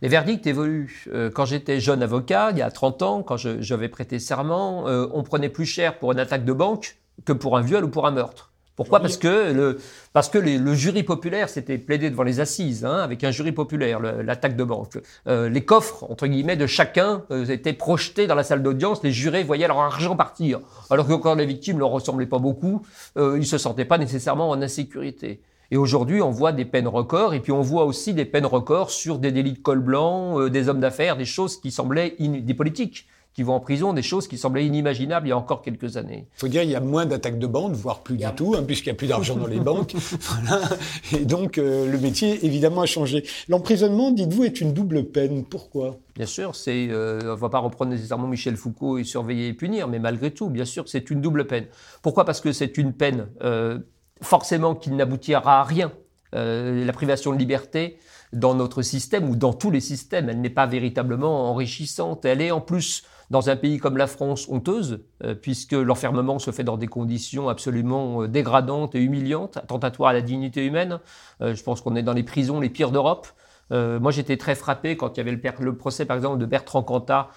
Les 0.00 0.08
verdicts 0.08 0.46
évoluent. 0.46 1.04
Euh, 1.12 1.30
quand 1.30 1.44
j'étais 1.44 1.80
jeune 1.80 2.02
avocat, 2.02 2.50
il 2.52 2.58
y 2.58 2.62
a 2.62 2.70
30 2.70 3.02
ans, 3.02 3.22
quand 3.22 3.36
j'avais 3.36 3.88
prêté 3.88 4.18
serment, 4.18 4.84
on 4.86 5.22
prenait 5.22 5.48
plus 5.50 5.66
cher 5.66 5.98
pour 5.98 6.12
une 6.12 6.18
attaque 6.18 6.44
de 6.44 6.52
banque 6.52 6.98
que 7.24 7.32
pour 7.32 7.58
un 7.58 7.62
viol 7.62 7.84
ou 7.84 7.88
pour 7.88 8.06
un 8.06 8.10
meurtre. 8.10 8.52
Pourquoi? 8.76 9.00
Parce 9.00 9.16
que 9.16 9.52
le, 9.52 9.78
parce 10.12 10.28
que 10.28 10.38
le 10.38 10.74
jury 10.74 11.02
populaire 11.02 11.48
s'était 11.48 11.78
plaidé 11.78 12.10
devant 12.10 12.22
les 12.22 12.40
assises, 12.40 12.84
hein, 12.84 12.98
avec 12.98 13.24
un 13.24 13.30
jury 13.30 13.52
populaire, 13.52 14.00
l'attaque 14.00 14.54
de 14.54 14.64
banque. 14.64 14.98
Euh, 15.26 15.48
les 15.48 15.64
coffres, 15.64 16.04
entre 16.10 16.26
guillemets, 16.26 16.56
de 16.56 16.66
chacun 16.66 17.22
étaient 17.48 17.72
projetés 17.72 18.26
dans 18.26 18.34
la 18.34 18.44
salle 18.44 18.62
d'audience, 18.62 19.02
les 19.02 19.12
jurés 19.12 19.42
voyaient 19.42 19.66
leur 19.66 19.80
argent 19.80 20.14
partir. 20.14 20.60
Alors 20.90 21.08
que 21.08 21.14
quand 21.14 21.34
les 21.34 21.46
victimes 21.46 21.76
ne 21.76 21.80
leur 21.80 21.90
ressemblaient 21.90 22.26
pas 22.26 22.38
beaucoup, 22.38 22.82
ils 23.16 23.22
ne 23.22 23.42
se 23.42 23.58
sentaient 23.58 23.84
pas 23.86 23.98
nécessairement 23.98 24.50
en 24.50 24.60
insécurité. 24.60 25.40
Et 25.70 25.76
aujourd'hui, 25.76 26.22
on 26.22 26.30
voit 26.30 26.52
des 26.52 26.64
peines 26.64 26.86
records, 26.86 27.34
et 27.34 27.40
puis 27.40 27.52
on 27.52 27.60
voit 27.60 27.84
aussi 27.84 28.14
des 28.14 28.24
peines 28.24 28.46
records 28.46 28.90
sur 28.90 29.18
des 29.18 29.32
délits 29.32 29.54
de 29.54 29.58
col 29.58 29.80
blanc, 29.80 30.40
euh, 30.40 30.50
des 30.50 30.68
hommes 30.68 30.80
d'affaires, 30.80 31.16
des 31.16 31.24
choses 31.24 31.60
qui 31.60 31.70
semblaient 31.70 32.14
des 32.18 32.54
politiques 32.54 33.06
qui 33.36 33.42
vont 33.42 33.52
en 33.52 33.60
prison, 33.60 33.92
des 33.92 34.00
choses 34.00 34.28
qui 34.28 34.38
semblaient 34.38 34.64
inimaginables 34.64 35.26
il 35.26 35.30
y 35.30 35.32
a 35.32 35.36
encore 35.36 35.60
quelques 35.60 35.98
années. 35.98 36.26
Il 36.36 36.40
faut 36.40 36.48
dire 36.48 36.62
qu'il 36.62 36.70
y 36.70 36.74
a 36.74 36.80
moins 36.80 37.04
d'attaques 37.04 37.38
de 37.38 37.46
banque, 37.46 37.74
voire 37.74 38.02
plus 38.02 38.16
du 38.16 38.24
tout, 38.34 38.54
hein, 38.56 38.62
puisqu'il 38.66 38.88
n'y 38.88 38.92
a 38.92 38.94
plus 38.96 39.08
d'argent 39.08 39.36
dans 39.36 39.46
les 39.46 39.60
banques. 39.60 39.94
Voilà. 39.94 40.62
Et 41.12 41.26
donc, 41.26 41.58
euh, 41.58 41.86
le 41.92 41.98
métier, 41.98 42.46
évidemment, 42.46 42.80
a 42.80 42.86
changé. 42.86 43.24
L'emprisonnement, 43.48 44.10
dites-vous, 44.10 44.44
est 44.44 44.62
une 44.62 44.72
double 44.72 45.04
peine. 45.04 45.44
Pourquoi? 45.44 45.98
Bien 46.14 46.24
sûr, 46.24 46.56
c'est, 46.56 46.88
euh, 46.88 47.20
on 47.24 47.26
ne 47.26 47.36
va 47.36 47.50
pas 47.50 47.58
reprendre 47.58 47.90
nécessairement 47.90 48.26
Michel 48.26 48.56
Foucault 48.56 48.96
et 48.96 49.04
surveiller 49.04 49.48
et 49.48 49.52
punir, 49.52 49.86
mais 49.86 49.98
malgré 49.98 50.30
tout, 50.30 50.48
bien 50.48 50.64
sûr, 50.64 50.88
c'est 50.88 51.10
une 51.10 51.20
double 51.20 51.46
peine. 51.46 51.66
Pourquoi? 52.00 52.24
Parce 52.24 52.40
que 52.40 52.52
c'est 52.52 52.78
une 52.78 52.94
peine 52.94 53.28
forcément 54.22 54.74
qu'il 54.74 54.96
n'aboutira 54.96 55.60
à 55.60 55.64
rien. 55.64 55.92
Euh, 56.34 56.84
la 56.84 56.92
privation 56.92 57.32
de 57.32 57.38
liberté 57.38 57.98
dans 58.32 58.54
notre 58.54 58.82
système 58.82 59.28
ou 59.30 59.36
dans 59.36 59.52
tous 59.52 59.70
les 59.70 59.80
systèmes, 59.80 60.28
elle 60.28 60.40
n'est 60.40 60.50
pas 60.50 60.66
véritablement 60.66 61.50
enrichissante. 61.50 62.24
Elle 62.24 62.40
est 62.40 62.50
en 62.50 62.60
plus 62.60 63.04
dans 63.30 63.50
un 63.50 63.56
pays 63.56 63.78
comme 63.78 63.96
la 63.96 64.06
France 64.06 64.48
honteuse, 64.48 65.00
euh, 65.24 65.34
puisque 65.34 65.72
l'enfermement 65.72 66.38
se 66.38 66.50
fait 66.50 66.64
dans 66.64 66.76
des 66.76 66.86
conditions 66.86 67.48
absolument 67.48 68.22
euh, 68.22 68.28
dégradantes 68.28 68.94
et 68.94 69.00
humiliantes, 69.00 69.56
attentatoires 69.56 70.10
à 70.10 70.12
la 70.12 70.20
dignité 70.20 70.64
humaine. 70.64 71.00
je 71.40 71.62
pense 71.62 71.80
qu'on 71.80 71.96
est 71.96 72.02
dans 72.02 72.12
les 72.12 72.22
prisons 72.22 72.60
les 72.60 72.70
pires 72.70 72.90
d'Europe. 72.90 73.26
moi, 73.70 74.12
j'étais 74.12 74.36
très 74.36 74.54
frappé 74.54 74.96
quand 74.96 75.16
il 75.16 75.18
y 75.18 75.20
avait 75.20 75.38
le, 75.58 75.76
procès, 75.76 76.04
par 76.04 76.16
exemple, 76.16 76.38
de 76.38 76.46
Bertrand 76.46 76.82
Cantat, 76.82 77.28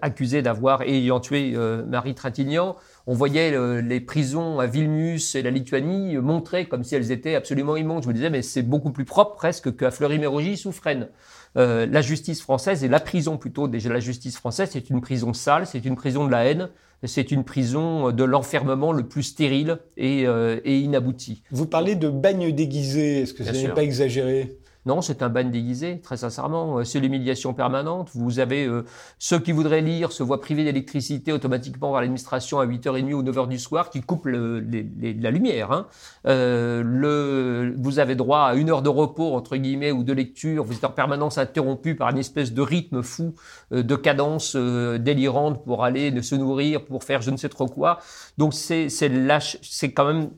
accusé 0.00 0.42
d'avoir 0.42 0.82
ayant 0.82 1.20
tué 1.20 1.54
Marie 1.86 2.14
Trintignant 2.14 2.76
on 3.06 3.14
voyait 3.14 3.52
euh, 3.54 3.80
les 3.80 4.00
prisons 4.00 4.60
à 4.60 4.66
Vilnius 4.66 5.34
et 5.34 5.42
la 5.42 5.50
Lituanie 5.50 6.16
montrer 6.18 6.66
comme 6.66 6.84
si 6.84 6.94
elles 6.94 7.10
étaient 7.10 7.34
absolument 7.34 7.76
immondes. 7.76 8.04
Je 8.04 8.08
me 8.08 8.14
disais, 8.14 8.30
mais 8.30 8.42
c'est 8.42 8.62
beaucoup 8.62 8.92
plus 8.92 9.04
propre 9.04 9.34
presque 9.34 9.76
qu'à 9.76 9.90
Fleury-Mérogis 9.90 10.62
ou 10.66 10.72
Fresnes. 10.72 11.08
Euh, 11.56 11.86
la 11.86 12.00
justice 12.00 12.40
française 12.40 12.82
et 12.82 12.88
la 12.88 13.00
prison 13.00 13.36
plutôt, 13.36 13.68
déjà 13.68 13.90
la 13.90 14.00
justice 14.00 14.36
française, 14.36 14.70
c'est 14.72 14.88
une 14.88 15.00
prison 15.00 15.34
sale, 15.34 15.66
c'est 15.66 15.84
une 15.84 15.96
prison 15.96 16.24
de 16.24 16.30
la 16.30 16.46
haine, 16.46 16.70
c'est 17.04 17.30
une 17.30 17.44
prison 17.44 18.10
de 18.10 18.24
l'enfermement 18.24 18.92
le 18.92 19.06
plus 19.06 19.22
stérile 19.22 19.78
et, 19.96 20.26
euh, 20.26 20.60
et, 20.64 20.78
inabouti. 20.78 21.42
Vous 21.50 21.66
parlez 21.66 21.94
de 21.94 22.08
bagne 22.08 22.52
déguisé, 22.52 23.22
est-ce 23.22 23.34
que 23.34 23.44
ce 23.44 23.50
n'est 23.50 23.68
pas 23.68 23.82
exagéré? 23.82 24.56
Non, 24.84 25.00
c'est 25.00 25.22
un 25.22 25.28
bagne 25.28 25.50
déguisé, 25.50 26.00
très 26.00 26.16
sincèrement. 26.16 26.78
Euh, 26.78 26.84
c'est 26.84 26.98
l'humiliation 26.98 27.54
permanente. 27.54 28.10
Vous 28.14 28.40
avez 28.40 28.66
euh, 28.66 28.84
ceux 29.18 29.38
qui 29.38 29.52
voudraient 29.52 29.80
lire 29.80 30.10
se 30.10 30.24
voient 30.24 30.40
privés 30.40 30.64
d'électricité 30.64 31.32
automatiquement 31.32 31.92
par 31.92 32.00
l'administration 32.00 32.58
à 32.58 32.66
8h30 32.66 33.12
ou 33.12 33.22
9h 33.22 33.46
du 33.46 33.60
soir 33.60 33.90
qui 33.90 34.00
coupe 34.00 34.26
la 34.26 35.30
lumière. 35.30 35.70
Hein. 35.70 35.86
Euh, 36.26 36.82
le, 36.84 37.76
vous 37.78 38.00
avez 38.00 38.16
droit 38.16 38.40
à 38.40 38.54
une 38.54 38.70
heure 38.70 38.82
de 38.82 38.88
repos, 38.88 39.34
entre 39.34 39.56
guillemets, 39.56 39.92
ou 39.92 40.02
de 40.02 40.12
lecture. 40.12 40.64
Vous 40.64 40.74
êtes 40.74 40.84
en 40.84 40.90
permanence 40.90 41.38
interrompu 41.38 41.94
par 41.94 42.10
une 42.10 42.18
espèce 42.18 42.52
de 42.52 42.62
rythme 42.62 43.02
fou, 43.02 43.34
de 43.70 43.96
cadence 43.96 44.56
délirante 44.56 45.64
pour 45.64 45.84
aller 45.84 46.22
se 46.22 46.34
nourrir, 46.34 46.84
pour 46.84 47.04
faire 47.04 47.22
je 47.22 47.30
ne 47.30 47.36
sais 47.36 47.48
trop 47.48 47.66
quoi. 47.66 47.98
Donc 48.36 48.52
c'est 48.52 48.88
c'est 48.88 49.92
quand 49.92 50.06
même 50.06 50.30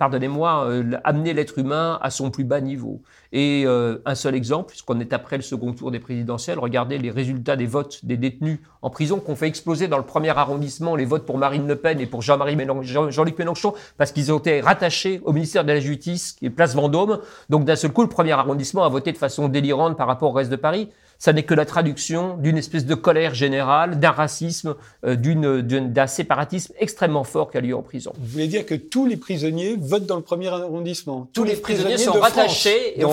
pardonnez-moi, 0.00 0.64
euh, 0.64 0.92
amener 1.04 1.34
l'être 1.34 1.58
humain 1.58 1.98
à 2.00 2.08
son 2.08 2.30
plus 2.30 2.44
bas 2.44 2.62
niveau. 2.62 3.02
Et 3.32 3.64
euh, 3.66 3.98
un 4.06 4.14
seul 4.14 4.34
exemple, 4.34 4.70
puisqu'on 4.70 4.98
est 4.98 5.12
après 5.12 5.36
le 5.36 5.42
second 5.42 5.74
tour 5.74 5.90
des 5.90 6.00
présidentielles, 6.00 6.58
regardez 6.58 6.96
les 6.96 7.10
résultats 7.10 7.54
des 7.54 7.66
votes 7.66 8.02
des 8.02 8.16
détenus 8.16 8.60
en 8.80 8.88
prison 8.88 9.20
qu'on 9.20 9.36
fait 9.36 9.46
exploser 9.46 9.88
dans 9.88 9.98
le 9.98 10.04
premier 10.04 10.30
arrondissement 10.30 10.96
les 10.96 11.04
votes 11.04 11.26
pour 11.26 11.36
Marine 11.36 11.68
Le 11.68 11.76
Pen 11.76 12.00
et 12.00 12.06
pour 12.06 12.22
Jean-Luc 12.22 13.38
Mélenchon 13.38 13.74
parce 13.98 14.10
qu'ils 14.10 14.32
ont 14.32 14.38
été 14.38 14.62
rattachés 14.62 15.20
au 15.26 15.34
ministère 15.34 15.64
de 15.64 15.72
la 15.72 15.80
Justice 15.80 16.32
qui 16.32 16.48
place 16.48 16.74
Vendôme. 16.74 17.18
Donc 17.50 17.66
d'un 17.66 17.76
seul 17.76 17.92
coup, 17.92 18.00
le 18.00 18.08
premier 18.08 18.32
arrondissement 18.32 18.84
a 18.84 18.88
voté 18.88 19.12
de 19.12 19.18
façon 19.18 19.48
délirante 19.48 19.98
par 19.98 20.06
rapport 20.06 20.30
au 20.30 20.34
reste 20.34 20.50
de 20.50 20.56
Paris 20.56 20.88
ça 21.20 21.34
n'est 21.34 21.42
que 21.42 21.54
la 21.54 21.66
traduction 21.66 22.38
d'une 22.38 22.56
espèce 22.56 22.86
de 22.86 22.94
colère 22.94 23.34
générale, 23.34 24.00
d'un 24.00 24.10
racisme, 24.10 24.74
euh, 25.04 25.16
d'un 25.16 26.06
séparatisme 26.06 26.72
extrêmement 26.80 27.24
fort 27.24 27.50
qui 27.50 27.58
a 27.58 27.60
lieu 27.60 27.76
en 27.76 27.82
prison. 27.82 28.12
Vous 28.18 28.26
voulez 28.26 28.48
dire 28.48 28.64
que 28.64 28.74
tous 28.74 29.04
les 29.06 29.18
prisonniers 29.18 29.76
votent 29.78 30.06
dans 30.06 30.16
le 30.16 30.22
premier 30.22 30.48
arrondissement? 30.48 31.28
Tous, 31.34 31.44
les, 31.44 31.56
prisonniers, 31.56 31.98
sont 31.98 32.12
rattachés, 32.12 32.98
et 32.98 33.04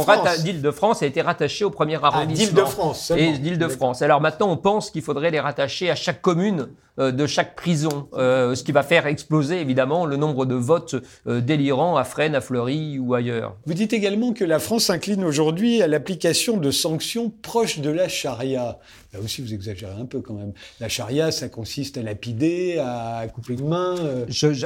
l'Île-de-France 0.46 1.04
a 1.04 1.06
été 1.06 1.22
rattaché 1.22 1.66
au 1.66 1.70
premier 1.70 1.98
ah, 2.02 2.08
arrondissement. 2.08 2.56
d'Île-de-France. 2.56 3.12
Et 3.12 3.38
d'Île-de-France. 3.38 4.02
Alors 4.02 4.22
maintenant, 4.22 4.50
on 4.50 4.58
pense 4.58 4.90
qu'il 4.90 5.02
faudrait 5.02 5.30
les 5.30 5.42
rattacher 5.42 5.90
à 5.90 5.96
chaque 5.96 6.22
commune 6.22 6.70
de 6.98 7.28
chaque 7.28 7.56
prison, 7.56 8.08
ce 8.14 8.64
qui 8.64 8.72
va 8.72 8.82
faire 8.82 9.06
exploser 9.06 9.62
évidemment 9.62 10.08
le 10.08 10.18
nombre 10.18 10.48
de 10.48 10.56
votes 10.56 10.96
délirants 11.28 11.96
à 11.96 12.04
Fresnes, 12.04 12.34
à 12.34 12.42
Fleury 12.42 12.98
ou 12.98 13.14
ailleurs. 13.14 13.56
Vous 13.68 13.76
dites 13.76 13.94
également 13.94 14.34
que 14.34 14.44
la 14.44 14.58
France 14.58 14.86
s'incline 14.86 15.24
aujourd'hui 15.24 15.84
à 15.84 15.88
l'application 15.88 16.58
de 16.58 16.72
sanctions 16.72 17.32
proches 17.44 17.80
de 17.80 17.92
la 17.98 18.08
charia. 18.08 18.80
Là 19.14 19.20
aussi, 19.20 19.42
vous 19.42 19.54
exagérez 19.54 20.00
un 20.00 20.06
peu 20.06 20.22
quand 20.22 20.34
même. 20.34 20.54
La 20.80 20.90
charia, 20.90 21.32
ça 21.32 21.50
consiste 21.50 21.98
à 21.98 22.04
lapider, 22.04 22.78
à 22.80 23.28
couper 23.34 23.54
une 23.54 23.68
main. 23.68 23.96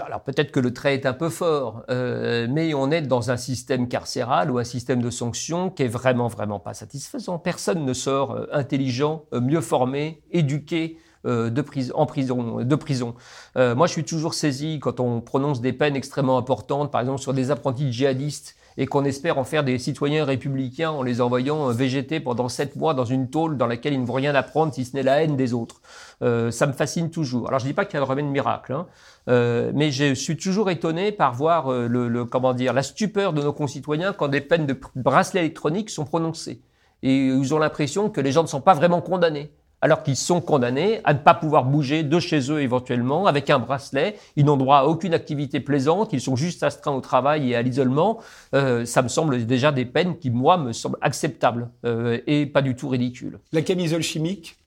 alors 0.05 0.23
peut-être 0.23 0.51
que 0.51 0.59
le 0.59 0.73
trait 0.73 0.93
est 0.93 1.05
un 1.05 1.13
peu 1.13 1.29
fort, 1.29 1.83
mais 1.89 2.73
on 2.73 2.91
est 2.91 3.01
dans 3.01 3.31
un 3.31 3.38
système 3.38 3.88
carcéral 3.88 4.51
ou 4.51 4.57
un 4.59 4.63
système 4.63 5.01
de 5.01 5.09
sanctions 5.09 5.69
qui 5.69 5.83
est 5.83 5.88
vraiment, 5.88 6.27
vraiment 6.27 6.59
pas 6.59 6.73
satisfaisant. 6.73 7.39
Personne 7.39 7.85
ne 7.85 7.93
sort 7.93 8.31
euh, 8.31 8.45
intelligent, 8.51 9.25
euh, 9.33 9.41
mieux 9.41 9.61
formé, 9.61 10.21
éduqué 10.31 10.97
euh, 11.25 11.50
de 11.50 11.63
en 11.93 12.05
prison. 12.05 13.15
moi, 13.55 13.88
je 13.88 13.91
suis 13.91 14.03
toujours 14.03 14.33
saisi 14.33 14.79
quand 14.79 15.00
on 15.00 15.21
prononce 15.21 15.61
des 15.61 15.73
peines 15.73 15.95
extrêmement 15.95 16.38
importantes, 16.38 16.91
par 16.91 17.01
exemple 17.01 17.21
sur 17.21 17.33
des 17.33 17.51
apprentis 17.51 17.91
djihadistes, 17.91 18.55
et 18.77 18.85
qu'on 18.85 19.05
espère 19.05 19.37
en 19.37 19.43
faire 19.43 19.63
des 19.63 19.77
citoyens 19.77 20.25
républicains 20.25 20.91
en 20.91 21.03
les 21.03 21.21
envoyant 21.21 21.67
végéter 21.69 22.19
pendant 22.19 22.49
sept 22.49 22.75
mois 22.75 22.93
dans 22.93 23.05
une 23.05 23.29
tôle 23.29 23.57
dans 23.57 23.67
laquelle 23.67 23.93
ils 23.93 24.01
ne 24.01 24.05
vont 24.05 24.13
rien 24.13 24.35
apprendre 24.35 24.73
si 24.73 24.85
ce 24.85 24.95
n'est 24.95 25.03
la 25.03 25.23
haine 25.23 25.35
des 25.35 25.53
autres. 25.53 25.81
ça 26.21 26.67
me 26.67 26.73
fascine 26.73 27.09
toujours. 27.09 27.47
Alors 27.47 27.59
je 27.59 27.65
dis 27.65 27.73
pas 27.73 27.85
qu'il 27.85 27.95
y 27.95 27.99
a 27.99 28.03
un 28.03 28.05
remède 28.05 28.25
miracle, 28.25 28.73
hein, 28.73 28.87
mais 29.27 29.91
je 29.91 30.13
suis 30.13 30.37
toujours 30.37 30.69
étonné 30.69 31.11
par 31.11 31.33
voir 31.33 31.71
le, 31.71 32.07
le, 32.07 32.25
comment 32.25 32.53
dire 32.53 32.73
la 32.73 32.83
stupeur 32.83 33.33
de 33.33 33.41
nos 33.41 33.53
concitoyens 33.53 34.13
quand 34.13 34.27
des 34.27 34.41
peines 34.41 34.65
de 34.65 34.79
bracelet 34.95 35.41
électronique 35.41 35.89
sont 35.89 36.05
prononcées 36.05 36.61
et 37.03 37.27
ils 37.27 37.53
ont 37.53 37.59
l'impression 37.59 38.09
que 38.09 38.21
les 38.21 38.31
gens 38.31 38.43
ne 38.43 38.47
sont 38.47 38.61
pas 38.61 38.73
vraiment 38.73 39.01
condamnés 39.01 39.51
alors 39.81 40.03
qu'ils 40.03 40.15
sont 40.15 40.41
condamnés 40.41 41.01
à 41.03 41.13
ne 41.13 41.19
pas 41.19 41.33
pouvoir 41.33 41.65
bouger 41.65 42.03
de 42.03 42.19
chez 42.19 42.51
eux 42.51 42.61
éventuellement 42.61 43.27
avec 43.27 43.50
un 43.50 43.59
bracelet. 43.59 44.17
Ils 44.35 44.45
n'ont 44.45 44.57
droit 44.57 44.77
à 44.77 44.83
aucune 44.85 45.13
activité 45.13 45.59
plaisante, 45.59 46.13
ils 46.13 46.21
sont 46.21 46.35
juste 46.35 46.63
astreints 46.63 46.93
au 46.93 47.01
travail 47.01 47.51
et 47.51 47.55
à 47.55 47.61
l'isolement. 47.61 48.19
Euh, 48.53 48.85
ça 48.85 49.01
me 49.01 49.07
semble 49.07 49.45
déjà 49.45 49.71
des 49.71 49.85
peines 49.85 50.17
qui, 50.17 50.29
moi, 50.29 50.57
me 50.57 50.71
semblent 50.73 50.97
acceptables 51.01 51.69
euh, 51.85 52.19
et 52.27 52.45
pas 52.45 52.61
du 52.61 52.75
tout 52.75 52.89
ridicules. 52.89 53.39
La 53.51 53.61
camisole 53.61 54.03
chimique? 54.03 54.60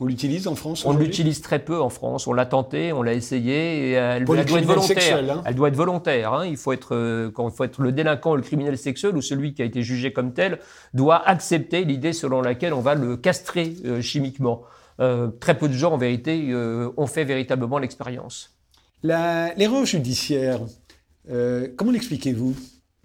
On 0.00 0.06
l'utilise 0.06 0.48
en 0.48 0.54
France 0.54 0.86
On 0.86 0.96
l'utilise 0.96 1.42
très 1.42 1.58
peu 1.58 1.78
en 1.80 1.90
France. 1.90 2.26
On 2.26 2.32
l'a 2.32 2.46
tenté, 2.46 2.90
on 2.92 3.02
l'a 3.02 3.12
essayé. 3.12 3.90
Et 3.90 3.92
elle, 3.92 4.24
doit 4.24 4.38
être 4.38 4.50
volontaire. 4.64 5.18
Hein. 5.18 5.42
Elle 5.44 5.54
doit 5.54 5.68
être 5.68 5.76
volontaire. 5.76 6.32
Hein. 6.32 6.46
Il 6.46 6.56
faut 6.56 6.72
être 6.72 6.96
euh, 6.96 7.30
quand 7.30 7.50
il 7.50 7.54
faut 7.54 7.64
être 7.64 7.82
le 7.82 7.92
délinquant, 7.92 8.34
le 8.34 8.40
criminel 8.40 8.78
sexuel 8.78 9.14
ou 9.14 9.20
celui 9.20 9.52
qui 9.52 9.60
a 9.60 9.66
été 9.66 9.82
jugé 9.82 10.10
comme 10.14 10.32
tel 10.32 10.58
doit 10.94 11.28
accepter 11.28 11.84
l'idée 11.84 12.14
selon 12.14 12.40
laquelle 12.40 12.72
on 12.72 12.80
va 12.80 12.94
le 12.94 13.18
castrer 13.18 13.74
euh, 13.84 14.00
chimiquement. 14.00 14.62
Euh, 15.00 15.28
très 15.28 15.56
peu 15.56 15.68
de 15.68 15.74
gens 15.74 15.92
en 15.92 15.98
vérité 15.98 16.54
ont 16.96 17.06
fait 17.06 17.24
véritablement 17.24 17.78
l'expérience. 17.78 18.56
L'erreur 19.02 19.84
judiciaire, 19.84 20.60
comment 21.76 21.90
l'expliquez-vous? 21.90 22.54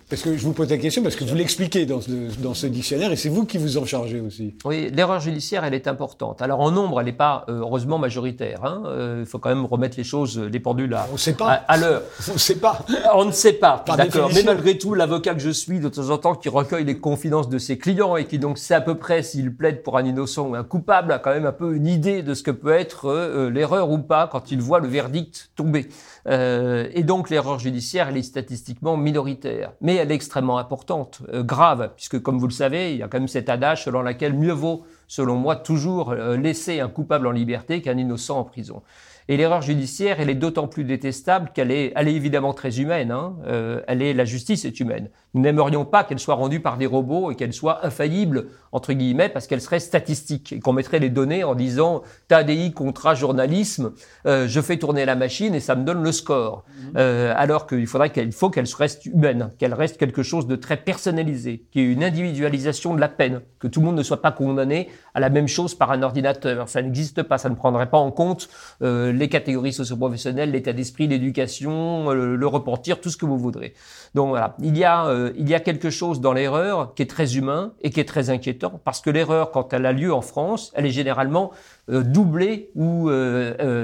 Parce 0.09 0.21
que 0.21 0.37
je 0.37 0.45
vous 0.45 0.53
pose 0.53 0.69
la 0.69 0.77
question 0.77 1.01
parce 1.01 1.15
que 1.15 1.23
vous 1.23 1.35
l'expliquez 1.35 1.85
dans 1.85 1.99
ce, 1.99 2.11
dans 2.39 2.53
ce 2.53 2.67
dictionnaire 2.67 3.11
et 3.11 3.15
c'est 3.15 3.29
vous 3.29 3.45
qui 3.45 3.57
vous 3.57 3.77
en 3.77 3.85
chargez 3.85 4.19
aussi. 4.19 4.55
Oui, 4.63 4.91
l'erreur 4.93 5.19
judiciaire, 5.19 5.63
elle 5.63 5.73
est 5.73 5.87
importante. 5.87 6.43
Alors 6.43 6.59
en 6.59 6.69
nombre, 6.69 6.99
elle 6.99 7.07
n'est 7.07 7.13
pas 7.13 7.45
euh, 7.49 7.59
heureusement 7.61 7.97
majoritaire. 7.97 8.63
Hein. 8.63 8.83
Euh, 8.85 9.17
il 9.21 9.25
faut 9.25 9.39
quand 9.39 9.49
même 9.49 9.65
remettre 9.65 9.97
les 9.97 10.03
choses, 10.03 10.39
les 10.39 10.59
pendules 10.59 10.93
à, 10.93 11.07
On 11.11 11.17
sait 11.17 11.33
pas. 11.33 11.63
à, 11.67 11.77
l'heure. 11.77 12.03
On 12.29 12.33
ne 12.33 12.37
sait 12.37 12.55
pas. 12.55 12.85
On 13.15 13.25
ne 13.25 13.31
sait 13.31 13.53
pas. 13.53 13.83
D'accord. 13.97 14.29
Mais 14.33 14.43
malgré 14.43 14.77
tout, 14.77 14.93
l'avocat 14.93 15.33
que 15.33 15.41
je 15.41 15.49
suis, 15.49 15.79
de 15.79 15.89
temps 15.89 16.09
en 16.09 16.17
temps, 16.19 16.35
qui 16.35 16.49
recueille 16.49 16.85
les 16.85 16.99
confidences 16.99 17.49
de 17.49 17.57
ses 17.57 17.79
clients 17.79 18.15
et 18.15 18.25
qui 18.25 18.37
donc 18.37 18.59
sait 18.59 18.75
à 18.75 18.81
peu 18.81 18.95
près 18.95 19.23
s'il 19.23 19.55
plaide 19.55 19.81
pour 19.81 19.97
un 19.97 20.05
innocent 20.05 20.47
ou 20.47 20.55
un 20.55 20.63
coupable, 20.63 21.11
a 21.13 21.19
quand 21.19 21.31
même 21.31 21.47
un 21.47 21.51
peu 21.51 21.75
une 21.75 21.87
idée 21.87 22.21
de 22.21 22.35
ce 22.35 22.43
que 22.43 22.51
peut 22.51 22.73
être 22.73 23.09
euh, 23.09 23.49
l'erreur 23.49 23.89
ou 23.89 23.97
pas 23.97 24.27
quand 24.27 24.51
il 24.51 24.61
voit 24.61 24.79
le 24.79 24.87
verdict 24.87 25.49
tomber. 25.55 25.87
Euh, 26.27 26.89
et 26.93 27.03
donc 27.03 27.29
l'erreur 27.29 27.59
judiciaire, 27.59 28.09
elle 28.09 28.17
est 28.17 28.23
statistiquement 28.23 28.97
minoritaire, 28.97 29.73
mais 29.81 29.95
elle 29.95 30.11
est 30.11 30.15
extrêmement 30.15 30.57
importante, 30.57 31.21
euh, 31.33 31.43
grave, 31.43 31.91
puisque 31.95 32.19
comme 32.21 32.39
vous 32.39 32.47
le 32.47 32.53
savez, 32.53 32.93
il 32.93 32.97
y 32.97 33.03
a 33.03 33.07
quand 33.07 33.19
même 33.19 33.27
cet 33.27 33.49
adage 33.49 33.83
selon 33.83 34.01
lequel 34.01 34.33
mieux 34.33 34.51
vaut, 34.51 34.83
selon 35.07 35.35
moi, 35.35 35.55
toujours 35.55 36.11
euh, 36.11 36.35
laisser 36.35 36.79
un 36.79 36.89
coupable 36.89 37.27
en 37.27 37.31
liberté 37.31 37.81
qu'un 37.81 37.97
innocent 37.97 38.39
en 38.39 38.43
prison. 38.43 38.81
Et 39.27 39.37
l'erreur 39.37 39.63
judiciaire, 39.63 40.19
elle 40.19 40.29
est 40.29 40.35
d'autant 40.35 40.67
plus 40.67 40.83
détestable 40.83 41.49
qu'elle 41.53 41.71
est, 41.71 41.93
elle 41.95 42.07
est 42.07 42.13
évidemment 42.13 42.53
très 42.53 42.79
humaine. 42.79 43.09
Hein. 43.09 43.35
Euh, 43.47 43.81
elle 43.87 44.03
est, 44.03 44.13
la 44.13 44.25
justice 44.25 44.65
est 44.65 44.79
humaine. 44.79 45.09
Nous 45.35 45.41
n'aimerions 45.41 45.83
pas 45.83 46.05
qu'elle 46.05 46.19
soit 46.19 46.35
rendue 46.35 46.61
par 46.61 46.77
des 46.77 46.85
robots 46.85 47.29
et 47.29 47.35
qu'elle 47.35 47.53
soit 47.53 47.85
infaillible 47.85 48.47
entre 48.71 48.93
guillemets 48.93 49.29
parce 49.29 49.47
qu'elle 49.47 49.61
serait 49.61 49.79
statistique 49.79 50.53
et 50.53 50.59
qu'on 50.59 50.73
mettrait 50.73 50.99
les 50.99 51.09
données 51.09 51.43
en 51.43 51.55
disant 51.55 52.03
TADI 52.29 52.71
contre 52.73 53.15
journalisme, 53.15 53.91
euh, 54.25 54.47
je 54.47 54.61
fais 54.61 54.77
tourner 54.77 55.05
la 55.05 55.15
machine 55.15 55.53
et 55.53 55.59
ça 55.59 55.75
me 55.75 55.83
donne 55.83 56.01
le 56.01 56.11
score. 56.11 56.63
Mhm. 56.67 56.93
Euh, 56.97 57.33
alors 57.35 57.67
qu'il 57.67 57.85
faudrait 57.85 58.09
qu'elle 58.09 58.31
faut 58.31 58.49
qu'elle 58.49 58.65
reste 58.77 59.05
humaine, 59.05 59.51
qu'elle 59.59 59.73
reste 59.73 59.97
quelque 59.97 60.23
chose 60.23 60.47
de 60.47 60.55
très 60.55 60.77
personnalisé, 60.77 61.65
qui 61.71 61.81
est 61.81 61.83
une 61.83 62.03
individualisation 62.03 62.95
de 62.95 63.01
la 63.01 63.09
peine, 63.09 63.41
que 63.59 63.67
tout 63.67 63.81
le 63.81 63.85
monde 63.87 63.97
ne 63.97 64.03
soit 64.03 64.21
pas 64.21 64.31
condamné 64.31 64.89
à 65.13 65.19
la 65.19 65.29
même 65.29 65.47
chose 65.47 65.75
par 65.75 65.91
un 65.91 66.01
ordinateur. 66.01 66.69
Ça 66.69 66.81
n'existe 66.81 67.23
pas, 67.23 67.37
ça 67.37 67.49
ne 67.49 67.55
prendrait 67.55 67.89
pas 67.89 67.97
en 67.97 68.11
compte 68.11 68.49
euh, 68.81 69.11
les 69.11 69.29
catégories 69.29 69.73
socioprofessionnelles, 69.73 70.51
l'état 70.51 70.73
d'esprit, 70.73 71.07
l'éducation, 71.07 72.11
euh, 72.11 72.35
le 72.35 72.47
repentir, 72.47 73.01
tout 73.01 73.09
ce 73.09 73.17
que 73.17 73.25
vous 73.25 73.37
voudrez. 73.37 73.73
Donc 74.13 74.29
voilà, 74.29 74.55
il 74.61 74.77
y 74.77 74.83
a, 74.83 75.07
euh, 75.25 75.33
il 75.37 75.49
y 75.49 75.55
a 75.55 75.59
quelque 75.59 75.89
chose 75.89 76.21
dans 76.21 76.33
l'erreur 76.33 76.93
qui 76.93 77.01
est 77.01 77.09
très 77.09 77.35
humain 77.35 77.73
et 77.81 77.89
qui 77.89 77.99
est 77.99 78.05
très 78.05 78.29
inquiétant, 78.29 78.79
parce 78.83 79.01
que 79.01 79.09
l'erreur, 79.09 79.51
quand 79.51 79.73
elle 79.73 79.85
a 79.85 79.91
lieu 79.91 80.13
en 80.13 80.21
France, 80.21 80.71
elle 80.75 80.85
est 80.85 80.91
généralement 80.91 81.51
doublée 81.87 82.71
ou 82.75 83.09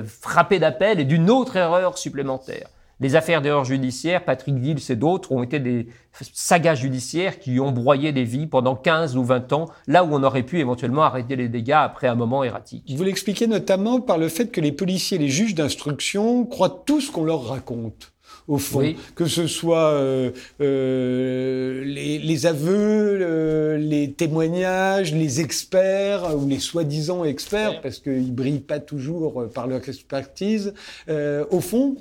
frappée 0.06 0.60
d'appel 0.60 1.00
et 1.00 1.06
d'une 1.06 1.30
autre 1.30 1.56
erreur 1.56 1.98
supplémentaire. 1.98 2.68
Les 3.02 3.16
affaires 3.16 3.42
d'erreur 3.42 3.66
judiciaire, 3.66 4.24
Patrick 4.24 4.62
Dills 4.62 4.92
et 4.92 4.96
d'autres 4.96 5.32
ont 5.32 5.42
été 5.42 5.60
des 5.60 5.88
sagas 6.34 6.76
judiciaires 6.76 7.40
qui 7.40 7.60
ont 7.60 7.72
broyé 7.72 8.12
des 8.12 8.26
vies 8.26 8.46
pendant 8.46 8.76
15 8.76 9.18
ou 9.18 9.24
20 9.24 9.54
ans, 9.54 9.66
là 9.88 10.04
où 10.04 10.14
on 10.14 10.22
aurait 10.22 10.44
pu 10.44 10.60
éventuellement 10.60 11.02
arrêter 11.02 11.36
les 11.36 11.50
dégâts 11.50 11.72
après 11.72 12.08
un 12.08 12.14
moment 12.14 12.44
erratique. 12.44 12.84
Vous 12.96 13.04
l'expliquez 13.04 13.48
notamment 13.48 14.02
par 14.02 14.20
le 14.20 14.30
fait 14.30 14.52
que 14.52 14.62
les 14.62 14.72
policiers 14.72 15.18
et 15.18 15.20
les 15.20 15.30
juges 15.30 15.56
d'instruction 15.56 16.46
croient 16.46 16.84
tout 16.86 17.02
ce 17.02 17.12
qu'on 17.12 17.26
leur 17.26 17.44
raconte 17.48 18.11
au 18.48 18.58
fond, 18.58 18.94
que 19.16 19.26
ce 19.26 19.48
soit 19.48 19.92
euh, 19.92 20.32
euh, 20.62 21.84
les, 21.84 22.46
aveux, 22.46 23.76
les 23.78 24.12
témoignages, 24.14 25.14
les 25.14 25.42
experts 25.42 26.36
ou 26.38 26.48
les 26.48 26.60
soi-disant 26.60 27.24
experts, 27.24 27.82
parce 27.82 28.00
qu'ils 28.00 28.34
brillent 28.34 28.60
pas 28.60 28.80
toujours 28.80 29.48
par 29.54 29.68
leur 29.68 29.88
expertise. 29.88 30.74
Euh, 31.10 31.46
au 31.52 31.62
fond, 31.62 31.96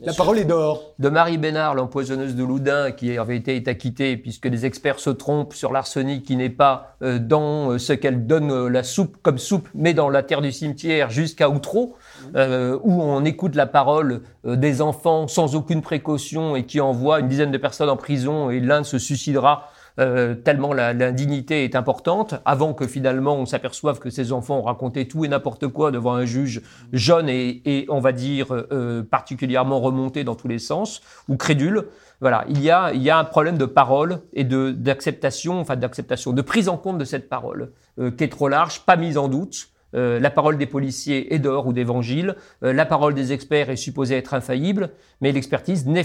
la 0.00 0.12
parole 0.12 0.40
est 0.40 0.44
d'or. 0.44 0.92
De 0.98 1.08
Marie 1.08 1.38
Bénard, 1.38 1.76
l'empoisonneuse 1.76 2.34
de 2.34 2.42
Loudun, 2.42 2.90
qui 2.90 3.10
vérité 3.10 3.54
est 3.54 3.68
acquittée, 3.68 4.16
puisque 4.16 4.46
les 4.46 4.66
experts 4.66 4.98
se 4.98 5.10
trompent 5.10 5.54
sur 5.54 5.72
l'arsenic 5.72 6.24
qui 6.24 6.36
n'est 6.36 6.50
pas 6.50 6.96
euh, 7.02 7.20
dans 7.20 7.70
euh, 7.70 7.78
ce 7.78 7.92
qu'elle 7.92 8.26
donne 8.26 8.50
euh, 8.50 8.68
la 8.68 8.82
soupe 8.82 9.16
comme 9.22 9.38
soupe, 9.38 9.68
mais 9.72 9.94
dans 9.94 10.08
la 10.08 10.24
terre 10.24 10.42
du 10.42 10.50
cimetière 10.50 11.10
jusqu'à 11.10 11.48
Outreau, 11.48 11.94
où 12.34 13.02
on 13.02 13.24
écoute 13.24 13.54
la 13.54 13.66
parole 13.66 14.22
des 14.44 14.80
enfants 14.82 15.28
sans 15.28 15.54
aucune 15.54 15.82
précaution 15.82 16.56
et 16.56 16.64
qui 16.64 16.80
envoie 16.80 17.20
une 17.20 17.28
dizaine 17.28 17.50
de 17.50 17.58
personnes 17.58 17.90
en 17.90 17.96
prison 17.96 18.50
et 18.50 18.60
l'un 18.60 18.84
se 18.84 18.98
suicidera 18.98 19.68
euh, 20.00 20.34
tellement 20.34 20.72
l'indignité 20.72 21.62
est 21.62 21.76
importante, 21.76 22.34
avant 22.44 22.74
que 22.74 22.84
finalement 22.84 23.36
on 23.36 23.46
s'aperçoive 23.46 24.00
que 24.00 24.10
ces 24.10 24.32
enfants 24.32 24.58
ont 24.58 24.62
raconté 24.62 25.06
tout 25.06 25.24
et 25.24 25.28
n'importe 25.28 25.68
quoi 25.68 25.92
devant 25.92 26.14
un 26.14 26.24
juge 26.24 26.62
jeune 26.92 27.28
et, 27.28 27.62
et 27.64 27.86
on 27.88 28.00
va 28.00 28.10
dire 28.10 28.48
euh, 28.50 29.04
particulièrement 29.04 29.80
remonté 29.80 30.24
dans 30.24 30.34
tous 30.34 30.48
les 30.48 30.58
sens 30.58 31.00
ou 31.28 31.36
crédule. 31.36 31.86
Voilà, 32.20 32.44
il 32.48 32.60
y 32.60 32.70
a, 32.70 32.92
il 32.92 33.02
y 33.02 33.10
a 33.10 33.18
un 33.18 33.24
problème 33.24 33.56
de 33.56 33.66
parole 33.66 34.18
et 34.32 34.42
d'acceptation, 34.42 35.60
enfin 35.60 35.76
d'acceptation, 35.76 36.32
de 36.32 36.42
prise 36.42 36.68
en 36.68 36.76
compte 36.76 36.98
de 36.98 37.04
cette 37.04 37.28
parole 37.28 37.70
euh, 38.00 38.10
qui 38.10 38.24
est 38.24 38.28
trop 38.28 38.48
large, 38.48 38.80
pas 38.80 38.96
mise 38.96 39.16
en 39.16 39.28
doute. 39.28 39.68
Euh, 39.94 40.18
la 40.18 40.30
parole 40.30 40.58
des 40.58 40.66
policiers 40.66 41.34
est 41.34 41.38
d'or 41.38 41.66
ou 41.66 41.72
d'évangile, 41.72 42.36
euh, 42.62 42.72
la 42.72 42.84
parole 42.84 43.14
des 43.14 43.32
experts 43.32 43.70
est 43.70 43.76
supposée 43.76 44.16
être 44.16 44.34
infaillible, 44.34 44.90
mais 45.20 45.32
l'expertise 45.32 45.86
n'est 45.86 46.04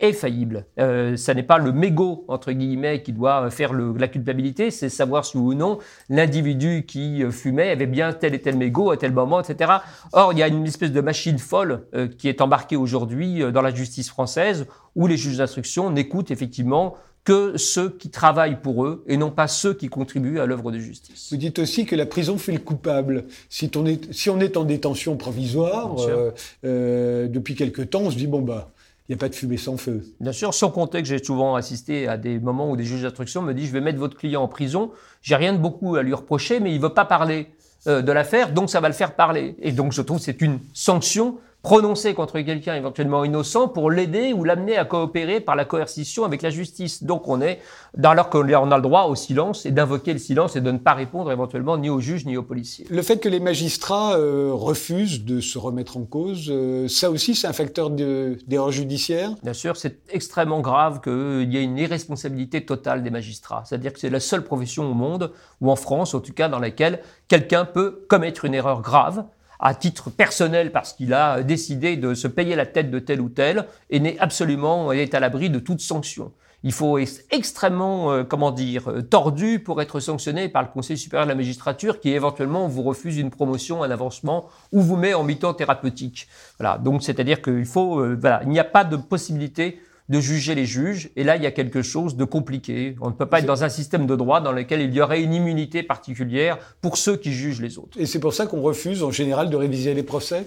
est 0.00 0.12
faillible. 0.12 0.66
Euh, 0.78 1.16
ça 1.16 1.34
n'est 1.34 1.42
pas 1.42 1.58
le 1.58 1.72
mégot, 1.72 2.24
entre 2.28 2.52
guillemets, 2.52 3.02
qui 3.02 3.12
doit 3.12 3.50
faire 3.50 3.72
le, 3.72 3.94
la 3.96 4.08
culpabilité, 4.08 4.70
c'est 4.70 4.88
savoir 4.88 5.24
si 5.24 5.36
ou 5.36 5.54
non 5.54 5.78
l'individu 6.08 6.84
qui 6.86 7.24
fumait 7.30 7.70
avait 7.70 7.86
bien 7.86 8.12
tel 8.12 8.34
et 8.34 8.40
tel 8.40 8.56
mégot 8.56 8.90
à 8.90 8.96
tel 8.96 9.12
moment, 9.12 9.40
etc. 9.40 9.72
Or, 10.12 10.32
il 10.32 10.38
y 10.38 10.42
a 10.42 10.48
une 10.48 10.66
espèce 10.66 10.92
de 10.92 11.00
machine 11.00 11.38
folle 11.38 11.84
qui 12.18 12.28
est 12.28 12.40
embarquée 12.40 12.76
aujourd'hui 12.76 13.42
dans 13.52 13.62
la 13.62 13.74
justice 13.74 14.08
française, 14.08 14.66
où 14.94 15.06
les 15.06 15.16
juges 15.16 15.38
d'instruction 15.38 15.90
n'écoutent 15.90 16.30
effectivement 16.30 16.96
que 17.24 17.56
ceux 17.56 17.90
qui 17.90 18.10
travaillent 18.10 18.60
pour 18.60 18.84
eux 18.84 19.04
et 19.06 19.16
non 19.16 19.30
pas 19.30 19.46
ceux 19.46 19.74
qui 19.74 19.88
contribuent 19.88 20.40
à 20.40 20.46
l'œuvre 20.46 20.72
de 20.72 20.78
justice. 20.78 21.28
Vous 21.30 21.36
dites 21.36 21.58
aussi 21.58 21.86
que 21.86 21.94
la 21.94 22.06
prison 22.06 22.36
fait 22.38 22.52
le 22.52 22.58
coupable. 22.58 23.24
Si 23.48 23.70
on 23.76 23.86
est, 23.86 24.12
si 24.12 24.28
on 24.30 24.40
est 24.40 24.56
en 24.56 24.64
détention 24.64 25.16
provisoire, 25.16 25.94
euh, 26.00 26.32
euh, 26.64 27.28
depuis 27.28 27.54
quelque 27.54 27.82
temps, 27.82 28.00
on 28.02 28.10
se 28.10 28.16
dit, 28.16 28.26
bon, 28.26 28.40
bah, 28.40 28.70
il 29.08 29.12
n'y 29.12 29.14
a 29.14 29.18
pas 29.18 29.28
de 29.28 29.34
fumée 29.34 29.56
sans 29.56 29.76
feu. 29.76 30.04
Bien 30.20 30.32
sûr, 30.32 30.52
sans 30.52 30.70
compter 30.70 31.00
que 31.00 31.08
j'ai 31.08 31.22
souvent 31.22 31.54
assisté 31.54 32.08
à 32.08 32.16
des 32.16 32.38
moments 32.40 32.70
où 32.70 32.76
des 32.76 32.84
juges 32.84 33.02
d'instruction 33.02 33.42
me 33.42 33.54
disent, 33.54 33.68
je 33.68 33.72
vais 33.72 33.80
mettre 33.80 33.98
votre 33.98 34.16
client 34.16 34.42
en 34.42 34.48
prison, 34.48 34.90
j'ai 35.22 35.36
rien 35.36 35.52
de 35.52 35.58
beaucoup 35.58 35.94
à 35.96 36.02
lui 36.02 36.14
reprocher, 36.14 36.58
mais 36.60 36.74
il 36.74 36.80
veut 36.80 36.94
pas 36.94 37.04
parler. 37.04 37.48
euh, 37.86 38.02
de 38.02 38.12
l'affaire, 38.12 38.52
donc 38.52 38.70
ça 38.70 38.80
va 38.80 38.88
le 38.88 38.94
faire 38.94 39.14
parler. 39.14 39.56
Et 39.60 39.72
donc 39.72 39.92
je 39.92 40.02
trouve 40.02 40.18
que 40.18 40.24
c'est 40.24 40.40
une 40.40 40.60
sanction 40.72 41.38
prononcée 41.62 42.14
contre 42.14 42.40
quelqu'un 42.40 42.74
éventuellement 42.74 43.24
innocent 43.24 43.68
pour 43.68 43.90
l'aider 43.90 44.32
ou 44.32 44.42
l'amener 44.44 44.76
à 44.76 44.84
coopérer 44.84 45.40
par 45.40 45.54
la 45.54 45.64
coercition 45.64 46.24
avec 46.24 46.42
la 46.42 46.50
justice. 46.50 47.04
Donc 47.04 47.28
on 47.28 47.40
est, 47.40 47.60
alors 48.02 48.30
qu'on 48.30 48.42
a 48.42 48.76
le 48.76 48.82
droit 48.82 49.04
au 49.04 49.14
silence 49.14 49.64
et 49.64 49.70
d'invoquer 49.70 50.12
le 50.12 50.18
silence 50.18 50.56
et 50.56 50.60
de 50.60 50.70
ne 50.70 50.78
pas 50.78 50.94
répondre 50.94 51.30
éventuellement 51.30 51.78
ni 51.78 51.88
aux 51.88 52.00
juges 52.00 52.26
ni 52.26 52.36
aux 52.36 52.42
policiers. 52.42 52.86
Le 52.90 53.02
fait 53.02 53.18
que 53.18 53.28
les 53.28 53.40
magistrats 53.40 54.16
euh, 54.16 54.50
refusent 54.52 55.24
de 55.24 55.40
se 55.40 55.58
remettre 55.58 55.96
en 55.96 56.04
cause, 56.04 56.48
euh, 56.50 56.88
ça 56.88 57.10
aussi 57.10 57.34
c'est 57.34 57.46
un 57.46 57.52
facteur 57.52 57.90
d'erreur 57.90 58.72
judiciaire? 58.72 59.30
Bien 59.42 59.52
sûr, 59.52 59.76
c'est 59.76 60.00
extrêmement 60.10 60.60
grave 60.60 61.00
qu'il 61.00 61.52
y 61.52 61.56
ait 61.56 61.62
une 61.62 61.78
irresponsabilité 61.78 62.64
totale 62.64 63.02
des 63.02 63.10
magistrats. 63.10 63.62
C'est-à-dire 63.64 63.92
que 63.92 64.00
c'est 64.00 64.10
la 64.10 64.20
seule 64.20 64.42
profession 64.42 64.90
au 64.90 64.94
monde, 64.94 65.32
ou 65.60 65.70
en 65.70 65.76
France 65.76 66.14
en 66.14 66.20
tout 66.20 66.32
cas, 66.32 66.48
dans 66.48 66.58
laquelle 66.58 67.00
quelqu'un 67.28 67.64
peut 67.64 68.04
commettre 68.08 68.44
une 68.44 68.54
erreur 68.54 68.82
grave 68.82 69.24
à 69.62 69.74
titre 69.74 70.10
personnel 70.10 70.72
parce 70.72 70.92
qu'il 70.92 71.14
a 71.14 71.42
décidé 71.42 71.96
de 71.96 72.14
se 72.14 72.28
payer 72.28 72.56
la 72.56 72.66
tête 72.66 72.90
de 72.90 72.98
tel 72.98 73.20
ou 73.20 73.28
tel 73.28 73.66
et 73.90 74.00
n'est 74.00 74.18
absolument 74.18 74.92
est 74.92 75.14
à 75.14 75.20
l'abri 75.20 75.48
de 75.48 75.60
toute 75.60 75.80
sanction. 75.80 76.32
Il 76.64 76.72
faut 76.72 76.98
être 76.98 77.24
extrêmement, 77.30 78.12
euh, 78.12 78.24
comment 78.24 78.52
dire, 78.52 78.88
euh, 78.88 79.02
tordu 79.02 79.58
pour 79.58 79.82
être 79.82 79.98
sanctionné 79.98 80.48
par 80.48 80.62
le 80.62 80.68
Conseil 80.68 80.96
supérieur 80.96 81.26
de 81.26 81.30
la 81.30 81.36
magistrature 81.36 81.98
qui 81.98 82.10
éventuellement 82.10 82.68
vous 82.68 82.82
refuse 82.82 83.18
une 83.18 83.30
promotion, 83.30 83.82
un 83.82 83.90
avancement 83.90 84.48
ou 84.70 84.80
vous 84.80 84.96
met 84.96 85.14
en 85.14 85.24
mi-temps 85.24 85.54
thérapeutique. 85.54 86.28
Voilà. 86.60 86.78
Donc, 86.78 87.02
c'est-à-dire 87.02 87.42
qu'il 87.42 87.64
faut, 87.64 87.98
euh, 87.98 88.16
voilà, 88.20 88.42
il 88.44 88.50
n'y 88.50 88.60
a 88.60 88.64
pas 88.64 88.84
de 88.84 88.96
possibilité 88.96 89.80
de 90.08 90.20
juger 90.20 90.54
les 90.54 90.66
juges. 90.66 91.10
Et 91.16 91.24
là, 91.24 91.36
il 91.36 91.42
y 91.42 91.46
a 91.46 91.50
quelque 91.50 91.82
chose 91.82 92.16
de 92.16 92.24
compliqué. 92.24 92.96
On 93.00 93.08
ne 93.08 93.14
peut 93.14 93.26
pas 93.26 93.38
être 93.38 93.46
dans 93.46 93.64
un 93.64 93.68
système 93.68 94.06
de 94.06 94.16
droit 94.16 94.40
dans 94.40 94.52
lequel 94.52 94.80
il 94.80 94.92
y 94.92 95.00
aurait 95.00 95.22
une 95.22 95.34
immunité 95.34 95.82
particulière 95.82 96.58
pour 96.80 96.96
ceux 96.96 97.16
qui 97.16 97.32
jugent 97.32 97.60
les 97.60 97.78
autres. 97.78 97.98
Et 97.98 98.06
c'est 98.06 98.20
pour 98.20 98.34
ça 98.34 98.46
qu'on 98.46 98.62
refuse 98.62 99.02
en 99.02 99.10
général 99.10 99.50
de 99.50 99.56
réviser 99.56 99.94
les 99.94 100.02
procès? 100.02 100.44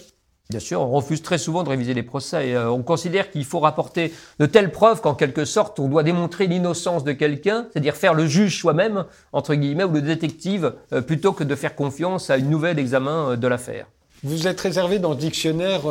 Bien 0.52 0.60
sûr, 0.60 0.80
on 0.80 0.92
refuse 0.92 1.24
très 1.24 1.40
souvent 1.40 1.64
de 1.64 1.70
réviser 1.70 1.96
les 1.96 2.04
procès. 2.04 2.54
Euh, 2.54 2.70
on 2.70 2.84
considère 2.84 3.32
qu'il 3.32 3.46
faut 3.46 3.60
rapporter 3.60 4.14
de 4.38 4.46
telles 4.46 4.72
preuves 4.72 5.02
qu'en 5.02 5.16
quelque 5.16 5.44
sorte, 5.44 5.80
on 5.80 5.88
doit 5.88 6.04
démontrer 6.04 6.46
l'innocence 6.46 7.04
de 7.04 7.14
quelqu'un, 7.14 7.68
c'est-à-dire 7.72 7.96
faire 7.96 8.14
le 8.14 8.28
juge 8.28 8.60
soi-même, 8.60 9.06
entre 9.34 9.56
guillemets, 9.56 9.86
ou 9.86 9.92
le 9.92 10.04
détective, 10.04 10.74
euh, 10.94 11.02
plutôt 11.02 11.34
que 11.34 11.44
de 11.44 11.56
faire 11.56 11.76
confiance 11.76 12.30
à 12.30 12.38
une 12.38 12.52
nouvelle 12.52 12.78
examen 12.78 13.32
euh, 13.32 13.36
de 13.38 13.48
l'affaire. 13.48 13.88
Vous 14.24 14.48
êtes 14.48 14.62
réservé 14.62 15.00
dans 15.00 15.12
le 15.12 15.16
dictionnaire 15.16 15.82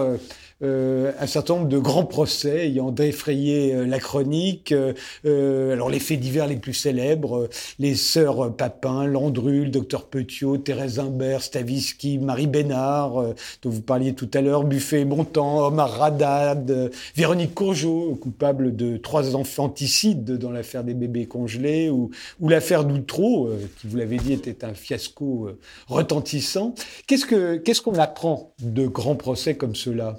euh, 0.65 1.13
un 1.21 1.27
certain 1.27 1.57
nombre 1.57 1.69
de 1.69 1.79
grands 1.79 2.07
procès 2.07 2.67
ayant 2.67 2.91
défrayé 2.91 3.75
euh, 3.75 3.87
la 3.87 3.99
chronique. 3.99 4.73
Euh, 4.73 5.73
alors 5.73 5.91
les 5.91 6.01
faits 6.01 6.21
divers 6.21 6.47
les 6.47 6.57
plus 6.57 6.73
célèbres, 6.73 7.49
les 7.79 7.95
sœurs 7.95 8.55
Papin, 8.57 9.07
Landru, 9.07 9.65
le 9.65 9.71
docteur 9.71 10.07
Petiot, 10.07 10.59
Thérèse 10.59 10.99
Imbert, 10.99 11.43
Stavisky, 11.43 12.19
Marie 12.19 12.47
Bénard, 12.47 13.35
dont 13.63 13.71
vous 13.71 13.83
parliez 13.83 14.15
tout 14.15 14.31
à 14.35 14.41
l'heure, 14.41 14.65
Buffet 14.65 15.03
et 15.03 15.05
Bontemps, 15.05 15.67
Omar 15.67 15.91
Radad, 15.91 16.91
Véronique 17.15 17.55
Courgeot, 17.55 18.19
coupable 18.21 18.75
de 18.75 18.97
trois 18.97 19.37
enfanticides 19.37 20.39
dans 20.39 20.51
l'affaire 20.51 20.85
des 20.85 20.95
bébés 20.95 21.27
congelés, 21.27 21.91
ou, 21.91 22.11
l'affaire 22.41 22.85
d'Outreau, 22.85 23.51
qui, 23.81 23.87
vous 23.87 23.97
l'avez 23.97 24.17
dit, 24.17 24.33
était 24.33 24.65
un 24.65 24.75
fiasco 24.75 25.51
retentissant. 25.89 26.75
Qu'est-ce 27.07 27.27
qu'on 27.27 27.59
qu'est-ce 27.63 27.83
qu'on 27.83 27.99
apprend 27.99 28.55
de 28.61 28.87
grands 28.87 29.17
procès 29.17 29.57
comme 29.57 29.75
ceux-là? 29.75 30.19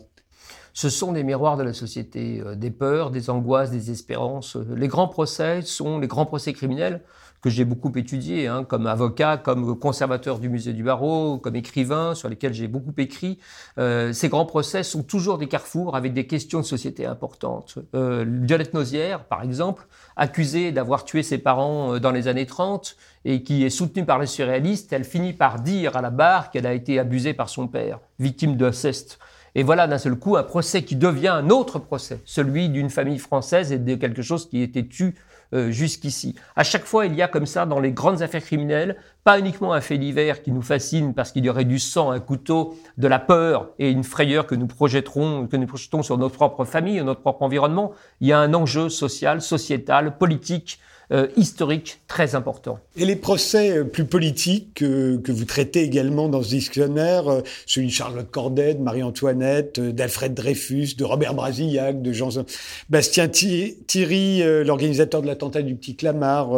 Ce 0.75 0.89
sont 0.89 1.13
des 1.13 1.23
miroirs 1.23 1.57
de 1.57 1.63
la 1.63 1.73
société, 1.73 2.43
euh, 2.45 2.53
des 2.53 2.69
peurs, 2.69 3.09
des 3.09 3.31
angoisses, 3.31 3.71
des 3.71 3.89
espérances. 3.89 4.57
Les 4.75 4.87
grands 4.87 5.07
procès 5.07 5.63
sont 5.63 5.97
les 5.97 6.07
grands 6.07 6.27
procès 6.27 6.53
criminels 6.53 7.01
que 7.45 7.51
j'ai 7.51 7.63
beaucoup 7.63 7.91
étudiés, 7.95 8.47
hein, 8.47 8.63
comme 8.63 8.87
avocat, 8.87 9.37
comme 9.37 9.77
conservateur 9.77 10.39
du 10.39 10.49
musée 10.49 10.73
du 10.73 10.81
barreau, 10.81 11.37
comme 11.37 11.55
écrivain, 11.55 12.15
sur 12.15 12.27
lesquels 12.27 12.55
j'ai 12.55 12.67
beaucoup 12.67 12.95
écrit. 12.97 13.37
Euh, 13.77 14.13
ces 14.13 14.29
grands 14.29 14.47
procès 14.47 14.81
sont 14.81 15.03
toujours 15.03 15.37
des 15.37 15.47
carrefours 15.47 15.95
avec 15.95 16.13
des 16.13 16.25
questions 16.25 16.59
de 16.61 16.65
société 16.65 17.05
importantes. 17.05 17.77
Euh, 17.93 18.25
Violette 18.27 18.73
Nozière, 18.73 19.25
par 19.25 19.43
exemple, 19.43 19.85
accusée 20.15 20.71
d'avoir 20.71 21.05
tué 21.05 21.21
ses 21.21 21.37
parents 21.37 21.93
euh, 21.93 21.99
dans 21.99 22.09
les 22.09 22.27
années 22.27 22.47
30 22.47 22.97
et 23.25 23.43
qui 23.43 23.63
est 23.63 23.69
soutenue 23.69 24.05
par 24.05 24.17
les 24.17 24.25
surréalistes, 24.25 24.91
elle 24.91 25.05
finit 25.05 25.33
par 25.33 25.59
dire 25.59 25.95
à 25.95 26.01
la 26.01 26.09
barre 26.09 26.49
qu'elle 26.49 26.65
a 26.65 26.73
été 26.73 26.97
abusée 26.97 27.35
par 27.35 27.49
son 27.49 27.67
père, 27.67 27.99
victime 28.17 28.57
d'inceste. 28.57 29.19
Et 29.55 29.63
voilà 29.63 29.87
d'un 29.87 29.97
seul 29.97 30.15
coup 30.15 30.35
un 30.35 30.43
procès 30.43 30.83
qui 30.83 30.97
devient 30.97 31.29
un 31.29 31.49
autre 31.49 31.79
procès, 31.79 32.19
celui 32.25 32.67
d'une 32.69 32.89
famille 32.89 33.19
française 33.19 33.71
et 33.71 33.79
de 33.79 33.95
quelque 33.95 34.21
chose 34.21 34.49
qui 34.49 34.61
était 34.61 34.85
tu 34.85 35.15
euh, 35.53 35.71
jusqu'ici. 35.71 36.35
À 36.55 36.63
chaque 36.63 36.83
fois, 36.83 37.05
il 37.05 37.15
y 37.15 37.21
a 37.21 37.29
comme 37.29 37.45
ça 37.45 37.65
dans 37.65 37.79
les 37.79 37.91
grandes 37.91 38.21
affaires 38.21 38.43
criminelles, 38.43 38.97
pas 39.23 39.39
uniquement 39.39 39.73
un 39.73 39.79
fait 39.79 39.97
divers 39.97 40.41
qui 40.41 40.51
nous 40.51 40.61
fascine 40.61 41.13
parce 41.13 41.31
qu'il 41.31 41.45
y 41.45 41.49
aurait 41.49 41.65
du 41.65 41.79
sang, 41.79 42.11
un 42.11 42.19
couteau, 42.19 42.75
de 42.97 43.07
la 43.07 43.19
peur 43.19 43.69
et 43.79 43.91
une 43.91 44.03
frayeur 44.03 44.47
que 44.47 44.55
nous 44.55 44.67
projetterons, 44.67 45.47
que 45.47 45.55
nous 45.55 45.67
projetons 45.67 46.03
sur 46.03 46.17
notre 46.17 46.35
propre 46.35 46.65
famille, 46.65 47.01
notre 47.03 47.21
propre 47.21 47.43
environnement. 47.43 47.93
Il 48.19 48.27
y 48.27 48.33
a 48.33 48.39
un 48.39 48.53
enjeu 48.53 48.89
social, 48.89 49.41
sociétal, 49.41 50.17
politique, 50.17 50.79
euh, 51.11 51.27
historique 51.37 51.99
très 52.07 52.33
important. 52.33 52.79
Et 52.97 53.05
les 53.05 53.15
procès 53.15 53.77
euh, 53.77 53.83
plus 53.83 54.05
politiques 54.05 54.73
que 54.73 55.31
vous 55.31 55.45
traitez 55.45 55.83
également 55.83 56.29
dans 56.29 56.41
ce 56.41 56.49
dictionnaire, 56.49 57.27
euh, 57.27 57.41
celui 57.67 57.87
de 57.87 57.91
Charlotte 57.91 58.29
Corday, 58.31 58.73
de 58.73 58.81
Marie-Antoinette, 58.81 59.79
d'Alfred 59.79 60.33
Dreyfus, 60.33 60.95
de 60.97 61.03
Robert 61.03 61.35
Brasillac, 61.35 62.01
de 62.01 62.11
Jean-Bastien 62.11 63.27
Thierry, 63.27 64.41
l'organisateur 64.63 65.21
de 65.21 65.27
l'attentat 65.27 65.61
du 65.61 65.75
Petit 65.75 65.95
Clamart, 65.95 66.49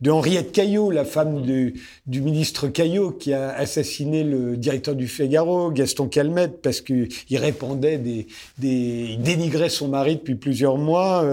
de 0.00 0.10
Henriette 0.10 0.52
Caillot, 0.52 0.90
la 0.90 1.04
femme 1.04 1.42
du, 1.42 1.74
ministre 2.06 2.68
Caillot 2.68 3.10
qui 3.10 3.32
a 3.32 3.50
assassiné 3.50 4.22
le 4.22 4.56
directeur 4.56 4.94
du 4.94 5.08
Figaro, 5.08 5.70
Gaston 5.72 6.06
Calmette, 6.08 6.62
parce 6.62 6.80
qu'il 6.80 7.08
répandait 7.32 7.98
des, 7.98 8.26
des, 8.58 9.16
dénigrait 9.16 9.70
son 9.70 9.88
mari 9.88 10.16
depuis 10.16 10.36
plusieurs 10.36 10.76
mois, 10.76 11.24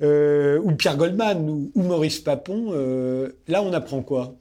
ou 0.00 0.72
Pierre 0.72 0.96
Goldman, 0.96 1.48
ou, 1.48 1.70
ou 1.74 1.82
Maurice 1.82 2.01
Maurice 2.02 2.18
Papon, 2.18 2.72
euh, 2.72 3.28
là 3.46 3.62
on 3.62 3.72
apprend 3.72 4.02
quoi? 4.02 4.34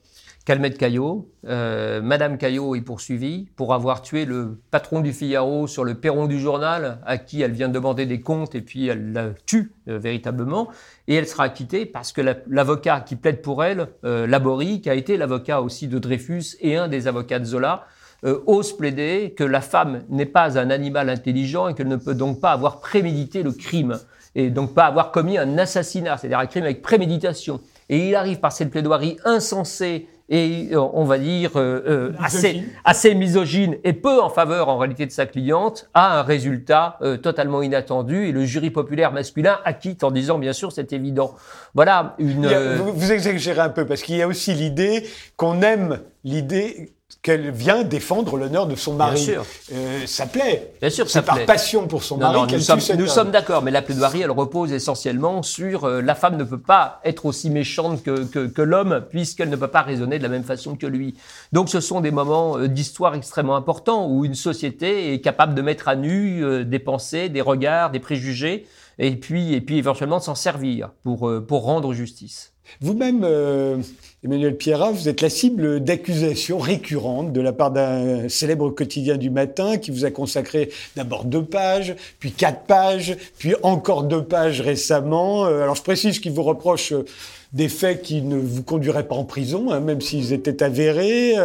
Calmette 0.45 0.79
Caillot, 0.79 1.29
euh, 1.45 2.01
Madame 2.01 2.39
Caillot 2.39 2.73
est 2.73 2.81
poursuivie 2.81 3.49
pour 3.55 3.75
avoir 3.75 4.01
tué 4.01 4.25
le 4.25 4.59
patron 4.71 4.99
du 4.99 5.13
Figaro 5.13 5.67
sur 5.67 5.83
le 5.83 5.93
perron 5.93 6.25
du 6.25 6.39
journal, 6.39 6.97
à 7.05 7.19
qui 7.19 7.43
elle 7.43 7.51
vient 7.51 7.69
demander 7.69 8.07
des 8.07 8.19
comptes 8.19 8.55
et 8.55 8.61
puis 8.61 8.87
elle 8.87 9.13
la 9.13 9.29
tue 9.45 9.73
euh, 9.87 9.99
véritablement. 9.99 10.69
Et 11.07 11.13
elle 11.13 11.27
sera 11.27 11.43
acquittée 11.43 11.85
parce 11.85 12.11
que 12.11 12.21
l'avocat 12.47 13.01
qui 13.01 13.15
plaide 13.15 13.43
pour 13.43 13.63
elle, 13.63 13.89
Laborie, 14.01 14.81
qui 14.81 14.89
a 14.89 14.95
été 14.95 15.15
l'avocat 15.15 15.61
aussi 15.61 15.87
de 15.87 15.99
Dreyfus 15.99 16.57
et 16.61 16.77
un 16.77 16.87
des 16.87 17.07
avocats 17.07 17.37
de 17.37 17.45
Zola, 17.45 17.85
ose 18.23 18.75
plaider 18.75 19.35
que 19.37 19.43
la 19.43 19.61
femme 19.61 20.01
n'est 20.09 20.25
pas 20.25 20.57
un 20.57 20.71
animal 20.71 21.09
intelligent 21.09 21.67
et 21.67 21.75
qu'elle 21.75 21.89
ne 21.89 21.95
peut 21.95 22.15
donc 22.15 22.41
pas 22.41 22.53
avoir 22.53 22.79
prémédité 22.79 23.43
le 23.43 23.51
crime 23.51 23.99
et 24.35 24.49
donc 24.49 24.73
pas 24.73 24.85
avoir 24.85 25.11
commis 25.11 25.37
un 25.37 25.57
assassinat, 25.57 26.17
c'est-à-dire 26.17 26.39
un 26.39 26.45
crime 26.45 26.63
avec 26.63 26.81
préméditation. 26.81 27.59
Et 27.89 28.09
il 28.09 28.15
arrive 28.15 28.39
par 28.39 28.51
cette 28.51 28.69
plaidoirie 28.69 29.17
insensée 29.25 30.07
et 30.31 30.69
euh, 30.71 30.79
on 30.93 31.03
va 31.03 31.17
dire 31.17 31.51
euh, 31.57 31.83
euh, 31.85 32.13
assez, 32.17 32.63
assez 32.85 33.13
misogyne 33.13 33.75
et 33.83 33.91
peu 33.91 34.21
en 34.21 34.29
faveur 34.29 34.69
en 34.69 34.77
réalité 34.77 35.05
de 35.05 35.11
sa 35.11 35.25
cliente, 35.25 35.89
à 35.93 36.19
un 36.19 36.23
résultat 36.23 36.97
totalement 37.21 37.61
inattendu 37.61 38.27
et 38.27 38.31
le 38.31 38.45
jury 38.45 38.71
populaire 38.71 39.11
masculin 39.11 39.59
acquitte 39.65 40.03
en 40.05 40.11
disant 40.11 40.39
bien 40.39 40.53
sûr 40.53 40.71
c'est 40.71 40.93
évident. 40.93 41.35
Voilà 41.73 42.15
une. 42.17 42.47
vous, 42.77 42.93
vous 42.93 43.11
exagérez 43.11 43.59
un 43.59 43.69
peu 43.69 43.85
parce 43.85 44.01
qu'il 44.01 44.15
y 44.15 44.21
a 44.21 44.27
aussi 44.27 44.53
l'idée 44.53 45.05
qu'on 45.35 45.61
aime 45.61 45.99
l'idée 46.23 46.93
qu'elle 47.21 47.51
vient 47.51 47.83
défendre 47.83 48.37
l'honneur 48.37 48.67
de 48.67 48.75
son 48.75 48.93
mari. 48.93 49.15
Bien 49.15 49.33
sûr. 49.33 49.45
Euh, 49.73 50.05
ça 50.05 50.25
plaît. 50.25 50.73
Bien 50.79 50.89
sûr, 50.89 51.09
ça 51.09 51.21
par 51.21 51.45
passion 51.45 51.87
pour 51.87 52.03
son 52.03 52.17
mari 52.17 52.47
qu'elle 52.47 52.59
Nous, 52.59 52.63
sommes, 52.63 52.97
nous 52.97 53.07
sommes 53.07 53.31
d'accord, 53.31 53.61
mais 53.61 53.71
la 53.71 53.81
plaidoirie, 53.81 54.21
elle 54.21 54.31
repose 54.31 54.71
essentiellement 54.71 55.43
sur 55.43 55.85
euh, 55.85 56.01
la 56.01 56.15
femme 56.15 56.37
ne 56.37 56.43
peut 56.43 56.59
pas 56.59 56.99
être 57.03 57.25
aussi 57.25 57.49
méchante 57.49 58.03
que, 58.03 58.23
que, 58.25 58.47
que 58.47 58.61
l'homme, 58.61 59.03
puisqu'elle 59.09 59.49
ne 59.49 59.55
peut 59.55 59.67
pas 59.67 59.81
raisonner 59.81 60.17
de 60.17 60.23
la 60.23 60.29
même 60.29 60.43
façon 60.43 60.75
que 60.75 60.87
lui. 60.87 61.15
Donc 61.51 61.69
ce 61.69 61.79
sont 61.79 62.01
des 62.01 62.11
moments 62.11 62.57
euh, 62.57 62.67
d'histoire 62.67 63.15
extrêmement 63.15 63.55
importants 63.55 64.07
où 64.07 64.25
une 64.25 64.35
société 64.35 65.13
est 65.13 65.21
capable 65.21 65.53
de 65.53 65.61
mettre 65.61 65.87
à 65.87 65.95
nu 65.95 66.43
euh, 66.43 66.63
des 66.63 66.79
pensées, 66.79 67.29
des 67.29 67.41
regards, 67.41 67.91
des 67.91 67.99
préjugés, 67.99 68.65
et 69.01 69.17
puis, 69.17 69.53
et 69.53 69.61
puis 69.61 69.77
éventuellement 69.77 70.19
s'en 70.19 70.35
servir 70.35 70.91
pour, 71.03 71.29
pour 71.47 71.63
rendre 71.63 71.93
justice. 71.93 72.51
Vous-même, 72.79 73.23
euh, 73.23 73.77
Emmanuel 74.23 74.55
Pierrat, 74.55 74.91
vous 74.91 75.09
êtes 75.09 75.21
la 75.21 75.29
cible 75.29 75.81
d'accusations 75.81 76.57
récurrentes 76.57 77.33
de 77.33 77.41
la 77.41 77.51
part 77.51 77.71
d'un 77.71 78.29
célèbre 78.29 78.69
quotidien 78.69 79.17
du 79.17 79.29
matin 79.29 79.77
qui 79.77 79.91
vous 79.91 80.05
a 80.05 80.11
consacré 80.11 80.69
d'abord 80.95 81.25
deux 81.25 81.43
pages, 81.43 81.95
puis 82.19 82.31
quatre 82.31 82.63
pages, 82.65 83.17
puis 83.37 83.55
encore 83.63 84.03
deux 84.03 84.23
pages 84.23 84.61
récemment. 84.61 85.45
Euh, 85.45 85.63
alors 85.63 85.75
je 85.75 85.83
précise 85.83 86.19
qu'il 86.19 86.31
vous 86.31 86.43
reproche 86.43 86.93
euh, 86.93 87.03
des 87.51 87.67
faits 87.67 88.01
qui 88.01 88.21
ne 88.21 88.37
vous 88.37 88.63
conduiraient 88.63 89.07
pas 89.07 89.15
en 89.15 89.25
prison, 89.25 89.71
hein, 89.71 89.81
même 89.81 89.99
s'ils 89.99 90.31
étaient 90.31 90.63
avérés. 90.63 91.35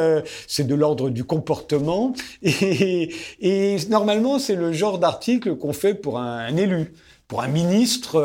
c'est 0.47 0.64
de 0.64 0.75
l'ordre 0.77 1.11
du 1.11 1.25
comportement. 1.25 2.12
Et 2.42 3.77
normalement, 3.90 4.38
c'est 4.38 4.55
le 4.55 4.73
genre 4.73 5.01
d'article 5.01 5.57
qu'on 5.57 5.73
fait 5.73 5.95
pour 5.95 6.21
un, 6.21 6.57
élu, 6.57 6.92
pour 7.29 7.43
un 7.43 7.49
ministre 7.49 8.21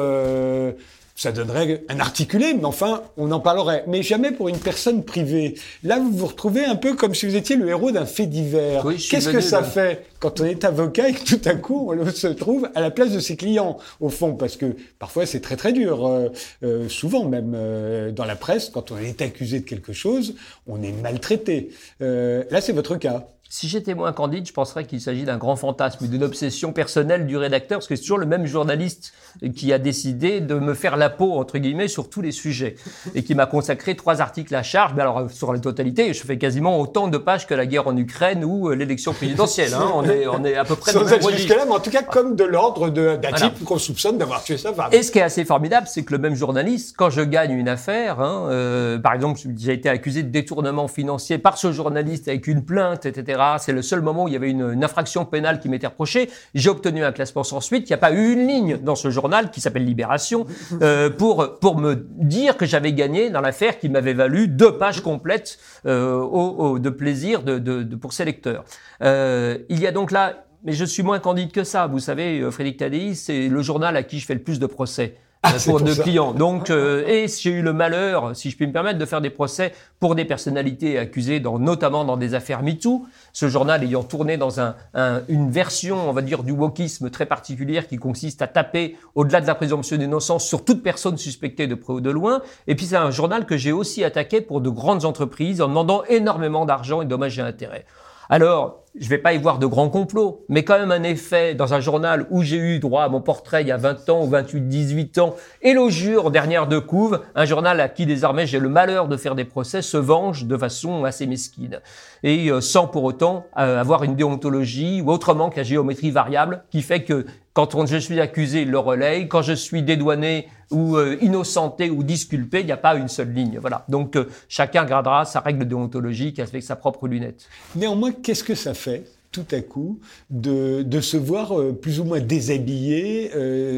ça 1.21 1.31
donnerait 1.31 1.83
un 1.87 1.99
articulé, 1.99 2.55
mais 2.55 2.65
enfin, 2.65 3.03
on 3.15 3.31
en 3.31 3.39
parlerait. 3.39 3.83
Mais 3.87 4.01
jamais 4.01 4.31
pour 4.31 4.49
une 4.49 4.57
personne 4.57 5.03
privée. 5.03 5.53
Là, 5.83 5.99
vous 5.99 6.11
vous 6.11 6.25
retrouvez 6.25 6.65
un 6.65 6.75
peu 6.75 6.95
comme 6.95 7.13
si 7.13 7.27
vous 7.27 7.35
étiez 7.35 7.55
le 7.55 7.69
héros 7.69 7.91
d'un 7.91 8.07
fait 8.07 8.25
divers. 8.25 8.83
Oui, 8.83 8.97
Qu'est-ce 8.97 9.29
que 9.29 9.39
ça 9.39 9.61
fait 9.61 10.07
quand 10.19 10.41
on 10.41 10.45
est 10.45 10.63
avocat 10.65 11.09
et 11.09 11.13
que 11.13 11.23
tout 11.23 11.41
à 11.45 11.53
coup, 11.53 11.93
on 11.93 12.09
se 12.09 12.25
trouve 12.25 12.69
à 12.73 12.81
la 12.81 12.89
place 12.89 13.11
de 13.11 13.19
ses 13.19 13.35
clients, 13.35 13.77
au 13.99 14.09
fond? 14.09 14.33
Parce 14.33 14.57
que 14.57 14.75
parfois, 14.97 15.27
c'est 15.27 15.41
très 15.41 15.57
très 15.57 15.73
dur. 15.73 16.07
Euh, 16.07 16.29
euh, 16.63 16.89
souvent, 16.89 17.25
même 17.25 17.53
euh, 17.55 18.11
dans 18.11 18.25
la 18.25 18.35
presse, 18.35 18.69
quand 18.69 18.91
on 18.91 18.97
est 18.97 19.21
accusé 19.21 19.59
de 19.59 19.65
quelque 19.65 19.93
chose, 19.93 20.33
on 20.65 20.81
est 20.81 20.91
maltraité. 20.91 21.69
Euh, 22.01 22.45
là, 22.49 22.61
c'est 22.61 22.73
votre 22.73 22.95
cas. 22.95 23.27
Si 23.53 23.67
j'étais 23.67 23.95
moins 23.95 24.13
candide, 24.13 24.47
je 24.47 24.53
penserais 24.53 24.85
qu'il 24.85 25.01
s'agit 25.01 25.25
d'un 25.25 25.35
grand 25.35 25.57
fantasme, 25.57 26.07
d'une 26.07 26.23
obsession 26.23 26.71
personnelle 26.71 27.27
du 27.27 27.35
rédacteur, 27.35 27.79
parce 27.79 27.87
que 27.89 27.97
c'est 27.97 28.01
toujours 28.01 28.17
le 28.17 28.25
même 28.25 28.45
journaliste 28.45 29.11
qui 29.57 29.73
a 29.73 29.77
décidé 29.77 30.39
de 30.39 30.55
me 30.55 30.73
faire 30.73 30.95
la 30.95 31.09
peau, 31.09 31.33
entre 31.33 31.57
guillemets, 31.57 31.89
sur 31.89 32.09
tous 32.09 32.21
les 32.21 32.31
sujets, 32.31 32.75
et 33.13 33.23
qui 33.23 33.35
m'a 33.35 33.47
consacré 33.47 33.95
trois 33.97 34.21
articles 34.21 34.55
à 34.55 34.63
charge. 34.63 34.93
Mais 34.95 35.01
alors, 35.01 35.29
sur 35.29 35.51
la 35.51 35.59
totalité, 35.59 36.13
je 36.13 36.23
fais 36.23 36.37
quasiment 36.37 36.79
autant 36.79 37.09
de 37.09 37.17
pages 37.17 37.45
que 37.45 37.53
la 37.53 37.65
guerre 37.65 37.89
en 37.89 37.97
Ukraine 37.97 38.45
ou 38.45 38.69
euh, 38.69 38.73
l'élection 38.73 39.11
présidentielle. 39.11 39.73
hein. 39.73 39.91
On, 39.95 40.05
est, 40.05 40.27
on 40.27 40.45
est 40.45 40.55
à 40.55 40.63
peu 40.63 40.77
près 40.77 40.93
Sans 40.93 41.11
être 41.11 41.29
jusque-là, 41.31 41.65
mais 41.65 41.73
en 41.73 41.81
tout 41.81 41.89
cas, 41.91 42.03
comme 42.03 42.37
de 42.37 42.45
l'ordre 42.45 42.87
d'un 42.89 43.17
Voilà. 43.17 43.37
type 43.37 43.65
qu'on 43.65 43.77
soupçonne 43.77 44.17
d'avoir 44.17 44.45
tué 44.45 44.57
sa 44.57 44.71
femme. 44.73 44.87
Et 44.93 45.03
ce 45.03 45.11
qui 45.11 45.19
est 45.19 45.23
assez 45.23 45.43
formidable, 45.43 45.87
c'est 45.89 46.03
que 46.03 46.13
le 46.13 46.19
même 46.19 46.35
journaliste, 46.35 46.95
quand 46.97 47.09
je 47.09 47.19
gagne 47.21 47.51
une 47.51 47.67
affaire, 47.67 48.21
hein, 48.21 48.47
euh, 48.49 48.97
par 48.97 49.13
exemple, 49.13 49.41
j'ai 49.57 49.73
été 49.73 49.89
accusé 49.89 50.23
de 50.23 50.29
détournement 50.29 50.87
financier 50.87 51.37
par 51.37 51.57
ce 51.57 51.73
journaliste 51.73 52.29
avec 52.29 52.47
une 52.47 52.63
plainte, 52.63 53.05
etc. 53.05 53.39
C'est 53.59 53.73
le 53.73 53.81
seul 53.81 54.01
moment 54.01 54.23
où 54.23 54.27
il 54.27 54.33
y 54.33 54.37
avait 54.37 54.49
une, 54.49 54.71
une 54.73 54.83
infraction 54.83 55.25
pénale 55.25 55.59
qui 55.59 55.69
m'était 55.69 55.87
reprochée. 55.87 56.29
J'ai 56.55 56.69
obtenu 56.69 57.03
un 57.03 57.11
classement 57.11 57.43
sans 57.43 57.59
suite. 57.61 57.89
Il 57.89 57.91
n'y 57.91 57.95
a 57.95 57.97
pas 57.97 58.11
eu 58.11 58.33
une 58.33 58.47
ligne 58.47 58.77
dans 58.77 58.95
ce 58.95 59.09
journal 59.09 59.51
qui 59.51 59.61
s'appelle 59.61 59.85
Libération 59.85 60.45
euh, 60.81 61.09
pour 61.09 61.59
pour 61.59 61.77
me 61.77 61.95
dire 62.17 62.57
que 62.57 62.65
j'avais 62.65 62.93
gagné 62.93 63.29
dans 63.29 63.41
l'affaire 63.41 63.79
qui 63.79 63.89
m'avait 63.89 64.13
valu 64.13 64.47
deux 64.47 64.77
pages 64.77 65.01
complètes 65.01 65.57
euh, 65.85 66.15
au, 66.15 66.49
au- 66.73 66.79
de 66.79 66.89
plaisir 66.89 67.43
de, 67.43 67.59
de, 67.59 67.83
de- 67.83 67.95
pour 67.95 68.13
ses 68.13 68.25
lecteurs. 68.25 68.63
Euh, 69.03 69.57
il 69.69 69.79
y 69.79 69.87
a 69.87 69.91
donc 69.91 70.11
là 70.11 70.45
mais 70.63 70.73
je 70.73 70.85
suis 70.85 71.01
moins 71.01 71.17
candide 71.19 71.51
que 71.51 71.63
ça. 71.63 71.87
Vous 71.87 71.97
savez, 71.99 72.39
euh, 72.39 72.51
Frédéric 72.51 72.77
Tadei, 72.77 73.15
c'est 73.15 73.47
le 73.47 73.61
journal 73.63 73.97
à 73.97 74.03
qui 74.03 74.19
je 74.19 74.27
fais 74.27 74.35
le 74.35 74.43
plus 74.43 74.59
de 74.59 74.67
procès. 74.67 75.15
Ah, 75.43 75.53
pour 75.65 75.77
pour 75.77 75.81
de 75.81 75.91
ça. 75.91 76.03
clients. 76.03 76.33
Donc, 76.33 76.69
euh, 76.69 77.03
et 77.07 77.25
j'ai 77.27 77.49
eu 77.49 77.61
le 77.63 77.73
malheur, 77.73 78.35
si 78.35 78.51
je 78.51 78.55
puis 78.55 78.67
me 78.67 78.71
permettre, 78.71 78.99
de 78.99 79.05
faire 79.05 79.21
des 79.21 79.31
procès 79.31 79.73
pour 79.99 80.13
des 80.13 80.23
personnalités 80.23 80.99
accusées, 80.99 81.39
dans, 81.39 81.57
notamment 81.57 82.05
dans 82.05 82.15
des 82.15 82.35
affaires 82.35 82.61
MeToo. 82.61 83.07
Ce 83.33 83.49
journal 83.49 83.83
ayant 83.83 84.03
tourné 84.03 84.37
dans 84.37 84.59
un, 84.59 84.75
un- 84.93 85.23
une 85.29 85.49
version, 85.49 86.07
on 86.07 86.13
va 86.13 86.21
dire, 86.21 86.43
du 86.43 86.51
wokisme 86.51 87.09
très 87.09 87.25
particulière 87.25 87.87
qui 87.87 87.97
consiste 87.97 88.43
à 88.43 88.47
taper 88.47 88.95
au-delà 89.15 89.41
de 89.41 89.47
la 89.47 89.55
présomption 89.55 89.97
d'innocence 89.97 90.45
sur 90.45 90.63
toute 90.63 90.83
personne 90.83 91.17
suspectée 91.17 91.65
de 91.65 91.73
près 91.73 91.93
ou 91.93 92.01
de 92.01 92.11
loin. 92.11 92.43
Et 92.67 92.75
puis 92.75 92.85
c'est 92.85 92.95
un 92.97 93.09
journal 93.09 93.47
que 93.47 93.57
j'ai 93.57 93.71
aussi 93.71 94.03
attaqué 94.03 94.41
pour 94.41 94.61
de 94.61 94.69
grandes 94.69 95.05
entreprises 95.05 95.59
en 95.59 95.67
demandant 95.69 96.03
énormément 96.07 96.65
d'argent 96.67 97.01
et 97.01 97.05
dommages 97.05 97.39
et 97.39 97.41
intérêts. 97.41 97.85
Alors, 98.31 98.85
je 98.97 99.09
vais 99.09 99.17
pas 99.17 99.33
y 99.33 99.37
voir 99.37 99.59
de 99.59 99.65
grands 99.65 99.89
complots, 99.89 100.45
mais 100.47 100.63
quand 100.63 100.79
même 100.79 100.93
un 100.93 101.03
effet 101.03 101.53
dans 101.53 101.73
un 101.73 101.81
journal 101.81 102.27
où 102.29 102.43
j'ai 102.43 102.55
eu 102.55 102.79
droit 102.79 103.03
à 103.03 103.09
mon 103.09 103.19
portrait 103.19 103.61
il 103.61 103.67
y 103.67 103.71
a 103.71 103.77
20 103.77 104.07
ans 104.09 104.23
ou 104.23 104.27
28, 104.27 104.69
18 104.69 105.17
ans, 105.17 105.35
élogieux 105.61 106.17
en 106.17 106.29
dernière 106.29 106.65
de 106.65 106.79
couve, 106.79 107.19
un 107.35 107.43
journal 107.43 107.81
à 107.81 107.89
qui 107.89 108.05
désormais 108.05 108.47
j'ai 108.47 108.59
le 108.59 108.69
malheur 108.69 109.09
de 109.09 109.17
faire 109.17 109.35
des 109.35 109.43
procès 109.43 109.81
se 109.81 109.97
venge 109.97 110.45
de 110.45 110.55
façon 110.55 111.03
assez 111.03 111.27
mesquine. 111.27 111.81
Et 112.23 112.49
euh, 112.49 112.61
sans 112.61 112.87
pour 112.87 113.03
autant 113.03 113.47
euh, 113.57 113.81
avoir 113.81 114.03
une 114.03 114.15
déontologie 114.15 115.01
ou 115.01 115.11
autrement 115.11 115.49
que 115.49 115.57
la 115.57 115.63
géométrie 115.63 116.11
variable 116.11 116.63
qui 116.69 116.81
fait 116.81 117.03
que 117.03 117.25
quand 117.53 117.75
on- 117.75 117.85
je 117.85 117.97
suis 117.97 118.19
accusé, 118.19 118.65
le 118.65 118.79
relaye. 118.79 119.27
Quand 119.27 119.41
je 119.41 119.53
suis 119.53 119.83
dédouané 119.83 120.47
ou 120.69 120.95
euh, 120.97 121.17
innocenté 121.21 121.89
ou 121.89 122.03
disculpé, 122.03 122.61
il 122.61 122.65
n'y 122.65 122.71
a 122.71 122.77
pas 122.77 122.95
une 122.95 123.07
seule 123.07 123.33
ligne. 123.33 123.57
Voilà. 123.59 123.85
Donc 123.89 124.15
euh, 124.15 124.25
chacun 124.47 124.85
gardera 124.85 125.25
sa 125.25 125.39
règle 125.41 125.67
déontologique 125.67 126.39
avec 126.39 126.63
sa 126.63 126.75
propre 126.75 127.07
lunette. 127.07 127.47
Néanmoins, 127.75 128.11
qu'est-ce 128.11 128.43
que 128.43 128.55
ça 128.55 128.73
fait 128.73 129.03
tout 129.31 129.45
à 129.51 129.61
coup 129.61 129.99
de, 130.29 130.85
se 131.01 131.17
voir 131.17 131.57
euh, 131.57 131.71
plus 131.73 131.99
ou 131.99 132.03
moins 132.03 132.19
déshabillé 132.19 133.31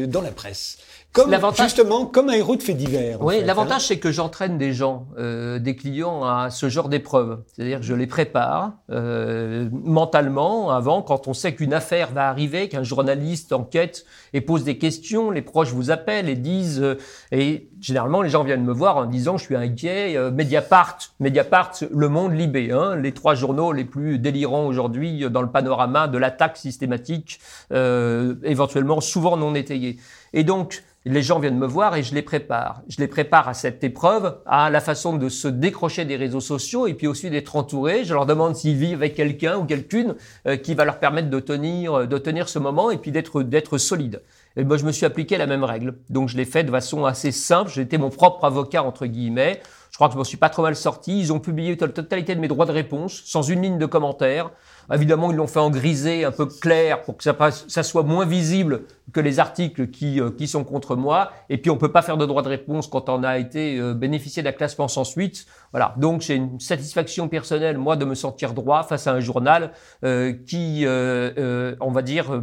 dans 0.08 0.20
la 0.20 0.32
presse? 0.32 0.78
Comme 1.14 1.32
justement 1.60 2.06
comme 2.06 2.28
un 2.28 2.32
héros 2.32 2.56
de 2.56 2.62
fait 2.62 2.74
divers. 2.74 3.22
Oui, 3.22 3.36
l'avantage 3.44 3.82
hein. 3.82 3.84
c'est 3.86 3.98
que 3.98 4.10
j'entraîne 4.10 4.58
des 4.58 4.72
gens, 4.72 5.06
euh, 5.16 5.60
des 5.60 5.76
clients 5.76 6.24
à 6.24 6.50
ce 6.50 6.68
genre 6.68 6.88
d'épreuve. 6.88 7.44
C'est-à-dire 7.46 7.78
que 7.78 7.86
je 7.86 7.94
les 7.94 8.08
prépare 8.08 8.72
euh, 8.90 9.68
mentalement 9.72 10.70
avant, 10.70 11.02
quand 11.02 11.28
on 11.28 11.32
sait 11.32 11.54
qu'une 11.54 11.72
affaire 11.72 12.10
va 12.12 12.28
arriver, 12.28 12.68
qu'un 12.68 12.82
journaliste 12.82 13.52
enquête 13.52 14.04
et 14.32 14.40
pose 14.40 14.64
des 14.64 14.76
questions, 14.76 15.30
les 15.30 15.42
proches 15.42 15.70
vous 15.70 15.92
appellent 15.92 16.28
et 16.28 16.34
disent, 16.34 16.82
euh, 16.82 16.98
et 17.30 17.68
généralement 17.80 18.20
les 18.20 18.28
gens 18.28 18.42
viennent 18.42 18.64
me 18.64 18.72
voir 18.72 18.96
en 18.96 19.06
disant 19.06 19.36
je 19.36 19.44
suis 19.44 19.56
inquiet. 19.56 20.16
euh, 20.16 20.32
Mediapart, 20.32 20.98
Mediapart, 21.20 21.74
Le 21.92 22.08
Monde, 22.08 22.34
Libé, 22.34 22.72
hein, 22.72 22.96
les 22.96 23.12
trois 23.12 23.36
journaux 23.36 23.70
les 23.70 23.84
plus 23.84 24.18
délirants 24.18 24.66
aujourd'hui 24.66 25.30
dans 25.30 25.42
le 25.42 25.50
panorama 25.50 26.08
de 26.08 26.18
l'attaque 26.18 26.56
systématique, 26.56 27.38
euh, 27.70 28.34
éventuellement 28.42 29.00
souvent 29.00 29.36
non 29.36 29.54
étayée. 29.54 29.98
Et 30.34 30.44
donc 30.44 30.82
les 31.06 31.22
gens 31.22 31.38
viennent 31.38 31.58
me 31.58 31.66
voir 31.66 31.96
et 31.96 32.02
je 32.02 32.14
les 32.14 32.22
prépare. 32.22 32.82
Je 32.88 32.98
les 32.98 33.08
prépare 33.08 33.46
à 33.48 33.54
cette 33.54 33.84
épreuve, 33.84 34.38
à 34.46 34.70
la 34.70 34.80
façon 34.80 35.16
de 35.16 35.28
se 35.28 35.48
décrocher 35.48 36.06
des 36.06 36.16
réseaux 36.16 36.40
sociaux 36.40 36.86
et 36.86 36.94
puis 36.94 37.06
aussi 37.06 37.28
d'être 37.28 37.56
entouré. 37.56 38.04
Je 38.04 38.14
leur 38.14 38.24
demande 38.24 38.56
s'ils 38.56 38.76
vivent 38.76 38.96
avec 38.96 39.14
quelqu'un 39.14 39.58
ou 39.58 39.64
quelqu'une 39.64 40.14
euh, 40.46 40.56
qui 40.56 40.74
va 40.74 40.86
leur 40.86 40.98
permettre 40.98 41.28
de 41.28 41.40
tenir, 41.40 42.08
de 42.08 42.18
tenir 42.18 42.48
ce 42.48 42.58
moment 42.58 42.90
et 42.90 42.96
puis 42.96 43.12
d'être, 43.12 43.42
d'être 43.42 43.76
solide. 43.76 44.22
Et 44.56 44.64
moi, 44.64 44.76
je 44.76 44.84
me 44.84 44.92
suis 44.92 45.04
appliqué 45.04 45.36
la 45.36 45.46
même 45.46 45.64
règle. 45.64 45.96
Donc, 46.08 46.28
je 46.28 46.36
l'ai 46.36 46.44
fait 46.44 46.64
de 46.64 46.70
façon 46.70 47.04
assez 47.04 47.32
simple. 47.32 47.70
J'étais 47.70 47.98
mon 47.98 48.10
propre 48.10 48.44
avocat, 48.44 48.82
entre 48.82 49.06
guillemets. 49.06 49.60
Je 49.94 49.96
crois 49.96 50.08
que 50.08 50.14
je 50.14 50.18
m'en 50.18 50.24
suis 50.24 50.36
pas 50.36 50.48
trop 50.48 50.62
mal 50.62 50.74
sorti. 50.74 51.20
Ils 51.20 51.32
ont 51.32 51.38
publié 51.38 51.76
la 51.80 51.86
totalité 51.86 52.34
de 52.34 52.40
mes 52.40 52.48
droits 52.48 52.66
de 52.66 52.72
réponse, 52.72 53.22
sans 53.26 53.42
une 53.42 53.62
ligne 53.62 53.78
de 53.78 53.86
commentaire. 53.86 54.50
Évidemment, 54.92 55.30
ils 55.30 55.36
l'ont 55.36 55.46
fait 55.46 55.60
en 55.60 55.70
grisé, 55.70 56.24
un 56.24 56.32
peu 56.32 56.46
clair, 56.46 57.02
pour 57.02 57.16
que 57.16 57.22
ça, 57.22 57.82
soit 57.84 58.02
moins 58.02 58.26
visible 58.26 58.86
que 59.12 59.20
les 59.20 59.38
articles 59.38 59.86
qui, 59.90 60.20
euh, 60.20 60.30
qui 60.30 60.48
sont 60.48 60.64
contre 60.64 60.96
moi. 60.96 61.30
Et 61.48 61.58
puis, 61.58 61.70
on 61.70 61.76
peut 61.76 61.92
pas 61.92 62.02
faire 62.02 62.16
de 62.16 62.26
droit 62.26 62.42
de 62.42 62.48
réponse 62.48 62.88
quand 62.88 63.08
on 63.08 63.22
a 63.22 63.38
été 63.38 63.78
euh, 63.78 63.94
bénéficié 63.94 64.42
d'un 64.42 64.50
classement 64.50 64.88
sans 64.88 65.04
suite. 65.04 65.46
Voilà. 65.70 65.94
Donc, 65.96 66.22
j'ai 66.22 66.34
une 66.34 66.58
satisfaction 66.58 67.28
personnelle, 67.28 67.78
moi, 67.78 67.94
de 67.94 68.04
me 68.04 68.16
sentir 68.16 68.52
droit 68.52 68.82
face 68.82 69.06
à 69.06 69.12
un 69.12 69.20
journal 69.20 69.70
euh, 70.02 70.32
qui, 70.44 70.86
euh, 70.86 71.30
euh, 71.38 71.76
on 71.78 71.92
va 71.92 72.02
dire, 72.02 72.34
euh, 72.34 72.42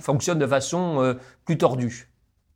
fonctionne 0.00 0.40
de 0.40 0.46
façon 0.48 1.14
plus 1.44 1.56
tordue. 1.56 2.08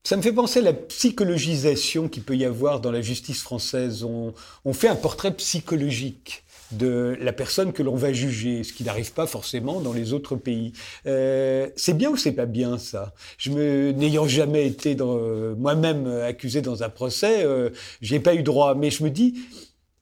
Ça 0.05 0.17
me 0.17 0.23
fait 0.23 0.33
penser 0.33 0.61
à 0.61 0.63
la 0.63 0.73
psychologisation 0.73 2.09
qu'il 2.09 2.23
peut 2.23 2.37
y 2.37 2.45
avoir 2.45 2.81
dans 2.81 2.91
la 2.91 3.03
justice 3.03 3.43
française. 3.43 4.05
On, 4.05 4.33
on 4.65 4.73
fait 4.73 4.89
un 4.89 4.97
portrait 4.97 5.35
psychologique 5.35 6.45
de 6.73 7.17
la 7.21 7.33
personne 7.33 7.73
que 7.73 7.83
l'on 7.83 7.95
va 7.95 8.13
juger, 8.13 8.63
ce 8.63 8.73
qui 8.73 8.85
n'arrive 8.85 9.13
pas 9.13 9.27
forcément 9.27 9.81
dans 9.81 9.93
les 9.93 10.13
autres 10.13 10.37
pays. 10.37 10.73
Euh, 11.07 11.69
c'est 11.77 11.97
bien 11.97 12.11
ou 12.11 12.17
c'est 12.17 12.33
pas 12.33 12.47
bien 12.47 12.79
ça? 12.79 13.15
Je 13.39 13.51
me, 13.51 13.93
n'ayant 13.93 14.29
jamais 14.29 14.67
été 14.67 14.97
euh, 15.01 15.55
moi-même 15.57 16.07
accusé 16.07 16.61
dans 16.61 16.83
un 16.83 16.89
procès, 16.91 17.45
euh, 17.45 17.71
j'ai 18.01 18.21
pas 18.21 18.35
eu 18.35 18.43
droit. 18.43 18.75
Mais 18.75 18.91
je 18.91 19.03
me 19.03 19.11
dis, 19.11 19.35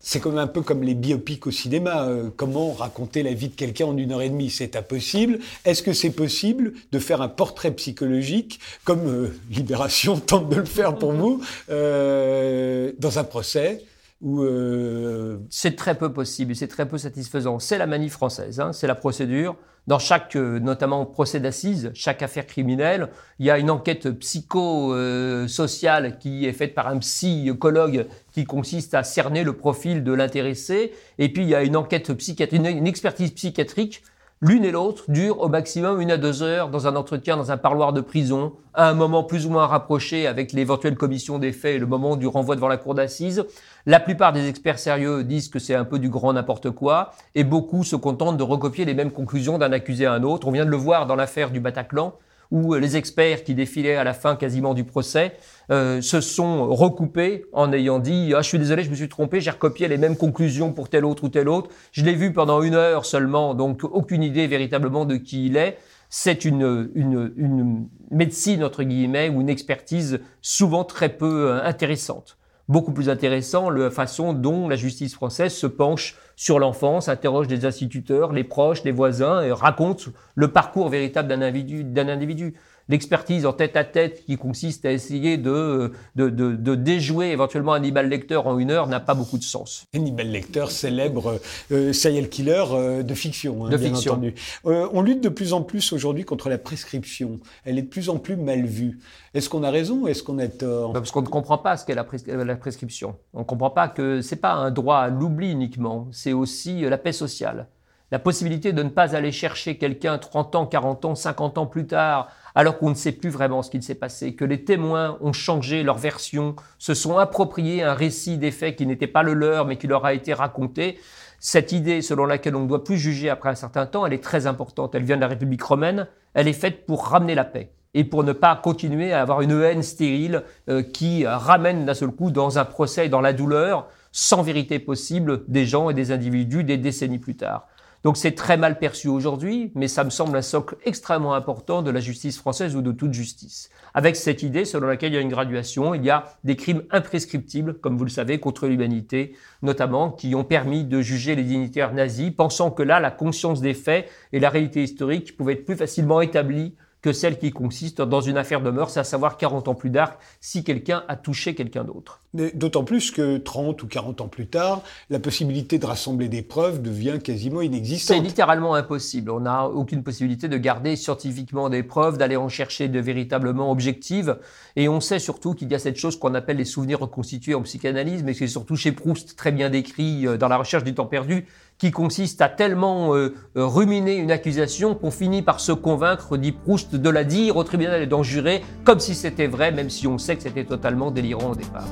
c'est 0.09 0.21
comme 0.21 0.39
un 0.39 0.47
peu 0.47 0.63
comme 0.63 0.85
les 0.85 0.95
biopics 0.95 1.49
au 1.49 1.51
cinéma. 1.51 2.07
euh, 2.07 2.31
comment 2.37 2.73
raconter 2.73 3.25
la 3.25 3.33
vie 3.33 3.49
de 3.49 3.57
quelqu'un 3.57 3.87
en 3.87 3.97
une 3.97 4.13
heure 4.13 4.23
et 4.23 4.29
demie 4.29 4.51
C'est 4.51 4.77
impossible. 4.77 5.41
Est-ce 5.65 5.83
que 5.83 5.93
c'est 5.93 6.11
possible 6.11 6.75
de 6.93 7.01
faire 7.01 7.23
un 7.23 7.29
portrait 7.29 7.73
psychologique, 7.73 8.61
comme 8.85 9.09
euh, 9.09 9.37
Libération 9.51 10.17
tente 10.21 10.49
de 10.49 10.57
le 10.57 10.65
faire 10.65 10.97
pour 10.97 11.11
vous, 11.11 11.43
euh, 11.71 12.93
dans 13.01 13.19
un 13.19 13.25
procès 13.25 13.83
où, 14.21 14.43
euh, 14.43 15.39
C'est 15.51 15.77
très 15.77 15.95
peu 15.95 16.13
possible, 16.13 16.55
c'est 16.55 16.69
très 16.69 16.89
peu 16.89 16.99
satisfaisant. 16.99 17.59
C'est 17.59 17.79
la 17.79 17.87
manie 17.87 18.09
française, 18.09 18.61
hein, 18.61 18.73
c'est 18.73 18.87
la 18.87 18.95
procédure. 18.95 19.57
Dans 19.87 20.01
chaque, 20.01 20.35
euh, 20.35 20.59
notamment 20.59 21.07
procès 21.07 21.39
d'assises, 21.39 21.93
chaque 21.95 22.21
affaire 22.21 22.47
criminelle, 22.47 23.09
il 23.39 23.47
y 23.47 23.51
a 23.51 23.59
une 23.59 23.71
enquête 23.71 24.11
psycho-sociale 24.11 26.19
qui 26.19 26.45
est 26.45 26.53
faite 26.53 26.75
par 26.75 26.89
un 26.89 26.99
psychologue 26.99 28.07
qui 28.33 28.45
consiste 28.45 28.95
à 28.95 29.05
cerner 29.05 29.45
le 29.45 29.53
profil 29.53 30.03
de 30.03 30.13
l'intéressé. 30.13 30.93
Et 31.19 31.33
puis 31.33 31.45
il 31.45 31.49
y 31.49 31.55
a 31.55 31.63
une 31.63 31.77
enquête 31.77 32.13
psychiatrique, 32.15 32.67
une 32.67 32.87
expertise 32.87 33.31
psychiatrique. 33.31 34.03
L'une 34.43 34.67
et 34.67 34.71
l'autre 34.71 35.05
durent 35.09 35.41
au 35.41 35.49
maximum 35.49 35.99
une 35.99 36.11
à 36.11 36.19
deux 36.19 36.43
heures 36.43 36.69
dans 36.69 36.87
un 36.87 36.95
entretien 36.95 37.39
dans 37.39 37.53
un 37.53 37.57
parloir 37.57 37.95
de 37.95 38.03
prison, 38.03 38.53
à 38.75 38.91
un 38.91 38.93
moment 38.93 39.25
plus 39.25 39.47
ou 39.47 39.51
moins 39.51 39.67
rapproché 39.67 40.27
avec 40.27 40.53
l'éventuelle 40.53 40.95
commission 40.95 41.39
des 41.39 41.53
faits 41.53 41.77
et 41.77 41.79
le 41.79 41.87
moment 41.87 42.17
du 42.17 42.27
renvoi 42.27 42.55
devant 42.55 42.69
la 42.69 42.77
cour 42.77 42.95
d'assises. 42.95 43.47
La 43.89 44.01
plupart 44.01 44.33
des 44.33 44.49
experts 44.49 44.81
sérieux 44.81 45.23
disent 45.23 45.49
que 45.49 45.61
c'est 45.61 45.77
un 45.77 45.85
peu 45.85 46.01
du 46.01 46.09
grand 46.09 46.33
n'importe 46.33 46.71
quoi, 46.73 47.13
et 47.37 47.45
beaucoup 47.45 47.85
se 47.85 47.95
contentent 47.95 48.37
de 48.37 48.43
recopier 48.43 48.85
les 48.85 48.95
mêmes 48.95 49.13
conclusions 49.13 49.59
d'un 49.59 49.71
accusé 49.71 50.07
à 50.07 50.13
un 50.13 50.25
autre. 50.25 50.49
On 50.49 50.51
vient 50.51 50.65
de 50.65 50.71
le 50.71 50.77
voir 50.77 51.07
dans 51.07 51.15
l'affaire 51.15 51.53
du 51.53 51.61
Bataclan, 51.61 52.15
où 52.51 52.75
les 52.75 52.97
experts 52.97 53.45
qui 53.45 53.55
défilaient 53.55 53.95
à 53.95 54.03
la 54.03 54.13
fin 54.13 54.35
quasiment 54.35 54.75
du 54.75 54.83
procès 54.83 55.37
euh, 55.71 56.01
se 56.01 56.21
sont 56.21 56.69
recoupés 56.69 57.45
en 57.53 57.73
ayant 57.73 58.01
dit 58.01 58.33
ah 58.37 58.43
je 58.43 58.49
suis 58.49 58.59
désolé 58.59 58.85
je 58.85 58.91
me 58.91 58.95
suis 58.95 59.09
trompé 59.09 59.41
j'ai 59.41 59.51
recopié 59.51 59.89
les 59.89 59.97
mêmes 59.99 60.17
conclusions 60.17 60.73
pour 60.73 60.89
tel 60.89 61.05
autre 61.05 61.25
ou 61.25 61.29
tel 61.29 61.49
autre 61.49 61.71
je 61.91 62.05
l'ai 62.05 62.15
vu 62.15 62.33
pendant 62.33 62.63
une 62.63 62.75
heure 62.75 63.05
seulement 63.05 63.53
donc 63.55 63.83
aucune 63.83 64.23
idée 64.23 64.47
véritablement 64.47 65.07
de 65.07 65.17
qui 65.17 65.47
il 65.47 65.57
est 65.57 65.77
c'est 66.09 66.45
une, 66.45 66.91
une, 66.95 67.33
une, 67.37 67.89
médecine, 68.13 68.63
entre 68.63 68.85
guillemets, 68.85 69.29
ou 69.29 69.41
une 69.41 69.49
expertise 69.49 70.21
souvent 70.41 70.85
très 70.85 71.09
peu 71.09 71.49
euh, 71.49 71.65
intéressante. 71.65 72.39
Beaucoup 72.69 72.93
plus 72.93 73.09
intéressant 73.09 73.71
la 73.71 73.91
façon 73.91 74.33
dont 74.33 74.69
la 74.69 74.75
justice 74.75 75.15
française 75.15 75.55
se 75.55 75.69
penche 75.69 76.17
sur 76.35 76.59
l'enfance, 76.59 77.09
interroge 77.09 77.47
des 77.47 77.65
instituteurs, 77.65 78.33
les 78.33 78.43
proches, 78.43 78.83
les 78.83 78.91
voisins, 78.91 79.41
et 79.43 79.53
raconte 79.53 80.09
le 80.35 80.49
parcours 80.49 80.89
véritable 80.89 81.29
d'un 81.29 81.43
individu. 81.43 81.85
D'un 81.85 82.09
individu 82.09 82.55
l'expertise 82.89 83.47
en 83.47 83.53
tête-à-tête 83.53 84.25
qui 84.25 84.37
consiste 84.37 84.85
à 84.85 84.93
essayer 84.93 85.37
de, 85.37 85.93
de, 86.15 86.29
de, 86.29 86.75
déjouer 86.75 87.31
éventuellement 87.31 87.73
Hannibal 87.73 88.09
Lecter 88.09 88.37
en 88.37 88.59
une 88.59 88.71
heure 88.71 88.87
n'a 88.87 89.01
pas 89.01 89.15
beaucoup 89.15 89.39
de 89.39 89.43
sens. 89.43 89.87
Hannibal 89.95 90.29
Lecter, 90.29 90.67
célèbre 90.69 91.41
euh, 91.73 91.93
serial 91.93 92.29
killer 92.29 92.65
euh, 92.71 93.03
de 93.03 93.15
fiction, 93.15 93.67
hein, 93.67 93.71
de 93.71 93.77
bien 93.77 93.89
fiction. 93.89 94.13
entendu. 94.13 94.35
Euh, 94.67 94.89
on 94.93 95.03
lutte 95.03 95.23
de 95.23 95.29
plus 95.29 95.53
en 95.53 95.63
plus 95.63 95.93
aujourd'hui 95.93 96.25
contre 96.25 96.49
la 96.49 96.59
prescription. 96.59 97.41
Elle 97.65 97.79
est 97.79 97.83
de 97.83 97.89
plus 97.89 98.09
en 98.09 98.19
plus 98.19 98.37
mal 98.37 98.65
vue. 98.65 98.99
Est-ce 99.35 99.49
qu'on 99.49 99.63
a 99.63 99.71
raison 99.71 100.03
ou 100.03 100.09
est-ce 100.09 100.23
qu'on 100.23 100.39
a 100.39 100.49
tort? 100.49 100.93
Parce 100.93 101.11
qu'on 101.11 101.23
ne 101.23 101.27
comprend 101.27 101.59
pas 101.59 101.77
ce 101.77 101.85
qu'est 101.85 101.95
la, 101.95 102.07
la, 102.45 102.57
prescription. 102.57 103.17
On 103.35 103.41
ne 103.41 103.45
comprend 103.45 103.71
pas 103.71 103.89
que 103.89 104.23
c'est 104.23 104.37
pas 104.37 104.53
un 104.53 104.71
droit 104.71 104.99
à 104.99 105.09
l'oubli 105.09 105.51
uniquement, 105.51 106.09
c'est 106.13 106.33
aussi 106.33 106.83
la 106.83 106.99
paix 106.99 107.13
sociale 107.13 107.67
la 108.11 108.19
possibilité 108.19 108.73
de 108.73 108.83
ne 108.83 108.89
pas 108.89 109.17
aller 109.17 109.33
chercher 109.33 109.79
quelqu'un 109.79 110.19
30 110.19 110.55
ans, 110.55 110.67
40 110.67 111.05
ans, 111.05 111.15
50 111.15 111.59
ans 111.59 111.67
plus 111.67 111.87
tard, 111.87 112.29
alors 112.55 112.79
qu'on 112.79 112.91
ne 112.91 112.95
sait 112.95 113.13
plus 113.13 113.31
vraiment 113.31 113.63
ce 113.63 113.71
qu'il 113.71 113.83
s'est 113.83 113.97
passé, 113.97 114.35
que 114.35 114.45
les 114.45 114.65
témoins 114.65 115.19
ont 115.21 115.33
changé 115.33 115.83
leur 115.83 115.99
version, 115.99 116.55
se 116.79 116.95
sont 116.95 117.19
appropriés 117.19 117.83
un 117.83 117.95
récit 117.95 118.39
des 118.39 118.53
faits 118.53 118.77
qui 118.77 118.87
n'était 118.87 119.09
pas 119.09 119.23
le 119.23 119.35
leur, 119.35 119.67
mais 119.67 119.77
qui 119.77 119.89
leur 119.89 120.05
a 120.05 120.15
été 120.15 120.35
raconté. 120.35 120.99
Cette 121.41 121.73
idée 121.73 122.01
selon 122.01 122.27
laquelle 122.27 122.57
on 122.57 122.61
ne 122.61 122.69
doit 122.69 122.85
plus 122.85 122.97
juger 122.97 123.29
après 123.29 123.51
un 123.51 123.55
certain 123.55 123.87
temps, 123.87 124.07
elle 124.07 124.13
est 124.13 124.23
très 124.23 124.47
importante. 124.47 124.95
Elle 124.95 125.05
vient 125.05 125.17
de 125.17 125.21
la 125.21 125.29
République 125.29 125.63
romaine, 125.63 126.07
elle 126.33 126.49
est 126.49 126.53
faite 126.53 126.87
pour 126.87 127.07
ramener 127.07 127.35
la 127.35 127.45
paix 127.45 127.73
et 127.93 128.05
pour 128.05 128.25
ne 128.25 128.33
pas 128.33 128.55
continuer 128.57 129.13
à 129.13 129.21
avoir 129.21 129.41
une 129.41 129.61
haine 129.63 129.83
stérile 129.83 130.45
euh, 130.69 130.83
qui 130.83 131.27
ramène 131.27 131.85
d'un 131.85 131.95
seul 131.95 132.11
coup 132.11 132.31
dans 132.31 132.59
un 132.59 132.65
procès, 132.65 133.09
dans 133.09 133.21
la 133.21 133.33
douleur, 133.33 133.89
sans 134.13 134.43
vérité 134.43 134.79
possible, 134.79 135.43
des 135.49 135.67
gens 135.67 135.91
et 135.91 135.95
des 135.95 136.13
individus 136.13 136.65
des 136.65 136.79
décennies 136.79 137.19
plus 137.19 137.37
tard. 137.37 137.67
Donc 138.07 138.17
c'est 138.17 138.37
très 138.37 138.57
mal 138.57 138.79
perçu 138.79 139.09
aujourd'hui, 139.09 139.73
mais 139.75 139.89
ça 139.89 140.05
me 140.05 140.11
semble 140.11 140.37
un 140.37 140.43
socle 140.43 140.77
extrêmement 140.85 141.35
important 141.35 141.83
de 141.83 141.91
la 141.91 141.99
justice 141.99 142.39
française 142.39 142.77
ou 142.77 142.81
de 142.81 142.93
toute 142.93 143.13
justice. 143.13 143.69
Avec 143.95 144.15
cette 144.15 144.45
idée 144.45 144.65
selon 144.65 144.87
laquelle 144.87 145.11
il 145.11 145.17
y 145.17 145.19
a 145.19 145.23
une 145.23 145.29
graduation, 145.29 145.93
il 145.93 146.05
y 146.05 146.11
a 146.11 146.37
des 146.45 146.55
crimes 146.55 146.85
imprescriptibles, 146.93 147.81
comme 147.81 147.99
vous 147.99 148.05
le 148.05 148.11
savez, 148.11 148.39
contre 148.39 148.69
l'humanité, 148.69 149.35
notamment, 149.61 150.13
qui 150.13 150.37
ont 150.37 150.45
permis 150.45 150.85
de 150.85 151.01
juger 151.01 151.35
les 151.35 151.43
dignitaires 151.43 151.93
nazis, 151.93 152.31
pensant 152.31 152.71
que 152.71 152.85
là, 152.85 153.01
la 153.01 153.11
conscience 153.11 153.61
des 153.61 153.75
faits 153.75 154.09
et 154.33 154.39
la 154.39 154.51
réalité 154.51 154.85
historique 154.85 155.37
pouvaient 155.37 155.55
être 155.55 155.65
plus 155.65 155.75
facilement 155.75 156.21
établies 156.21 156.77
que 157.07 157.13
celle 157.13 157.39
qui 157.39 157.53
consiste 157.53 158.03
dans 158.03 158.21
une 158.21 158.37
affaire 158.37 158.61
de 158.61 158.69
mœurs, 158.69 158.97
à 158.97 159.05
savoir 159.05 159.37
40 159.37 159.69
ans 159.69 159.77
plus 159.77 159.93
tard, 159.93 160.19
si 160.41 160.65
quelqu'un 160.65 161.05
a 161.07 161.15
touché 161.15 161.55
quelqu'un 161.55 161.85
d'autre. 161.85 162.21
D'autant 162.35 162.83
plus 162.83 163.13
que 163.13 163.37
30 163.37 163.81
ou 163.85 163.87
40 163.87 164.23
ans 164.23 164.27
plus 164.27 164.49
tard, 164.49 164.83
la 165.09 165.21
possibilité 165.21 165.79
de 165.79 165.87
rassembler 165.87 166.29
des 166.29 166.43
preuves 166.43 166.83
devient 166.83 167.21
quasiment 167.23 167.63
inexistante. 167.63 168.17
C'est 168.17 168.23
littéralement 168.23 168.75
impossible. 168.75 169.31
On 169.31 169.39
n'a 169.39 169.69
aucune 169.69 170.03
possibilité 170.03 170.49
de 170.49 170.57
garder 170.57 170.97
scientifiquement 170.97 171.69
des 171.69 171.85
preuves, 171.85 172.19
d'aller 172.19 172.37
en 172.37 172.49
chercher 172.49 172.89
de 172.89 172.99
véritablement 172.99 173.71
objectives. 173.71 174.37
Et 174.75 174.89
on 174.89 175.01
sait 175.01 175.21
surtout 175.21 175.55
qu'il 175.55 175.71
y 175.71 175.77
a 175.77 175.79
cette 175.79 175.97
chose 175.97 176.19
qu'on 176.19 176.35
appelle 176.35 176.57
les 176.57 176.65
souvenirs 176.65 176.99
reconstitués 176.99 177.55
en 177.55 177.63
psychanalyse, 177.63 178.25
mais 178.25 178.35
c'est 178.35 178.49
surtout 178.49 178.75
chez 178.75 178.91
Proust 178.91 179.37
très 179.37 179.53
bien 179.53 179.71
décrit 179.71 180.27
euh, 180.27 180.37
dans 180.37 180.49
la 180.49 180.57
recherche 180.57 180.83
du 180.83 180.93
temps 180.93 181.07
perdu, 181.07 181.47
qui 181.79 181.91
consiste 181.91 182.41
à 182.41 182.49
tellement 182.49 183.15
euh, 183.15 183.35
euh, 183.57 183.67
ruminer 183.67 184.17
une 184.17 184.31
accusation 184.31 184.95
qu'on 184.95 185.11
finit 185.11 185.43
par 185.43 185.61
se 185.61 185.73
convaincre, 185.73 186.37
dit 186.37 186.53
Proust, 186.53 186.96
de 186.99 187.11
la 187.11 187.25
dire 187.25 187.57
au 187.57 187.65
tribunal 187.65 188.03
et 188.03 188.07
d'en 188.07 188.23
jurer, 188.23 188.63
comme 188.85 189.01
si 189.01 189.15
c'était 189.15 189.47
vrai, 189.47 189.73
même 189.73 189.91
si 189.91 190.07
on 190.07 190.19
sait 190.19 190.37
que 190.37 190.43
c'était 190.43 190.65
totalement 190.65 191.11
délirant 191.11 191.51
au 191.51 191.55
départ. 191.55 191.89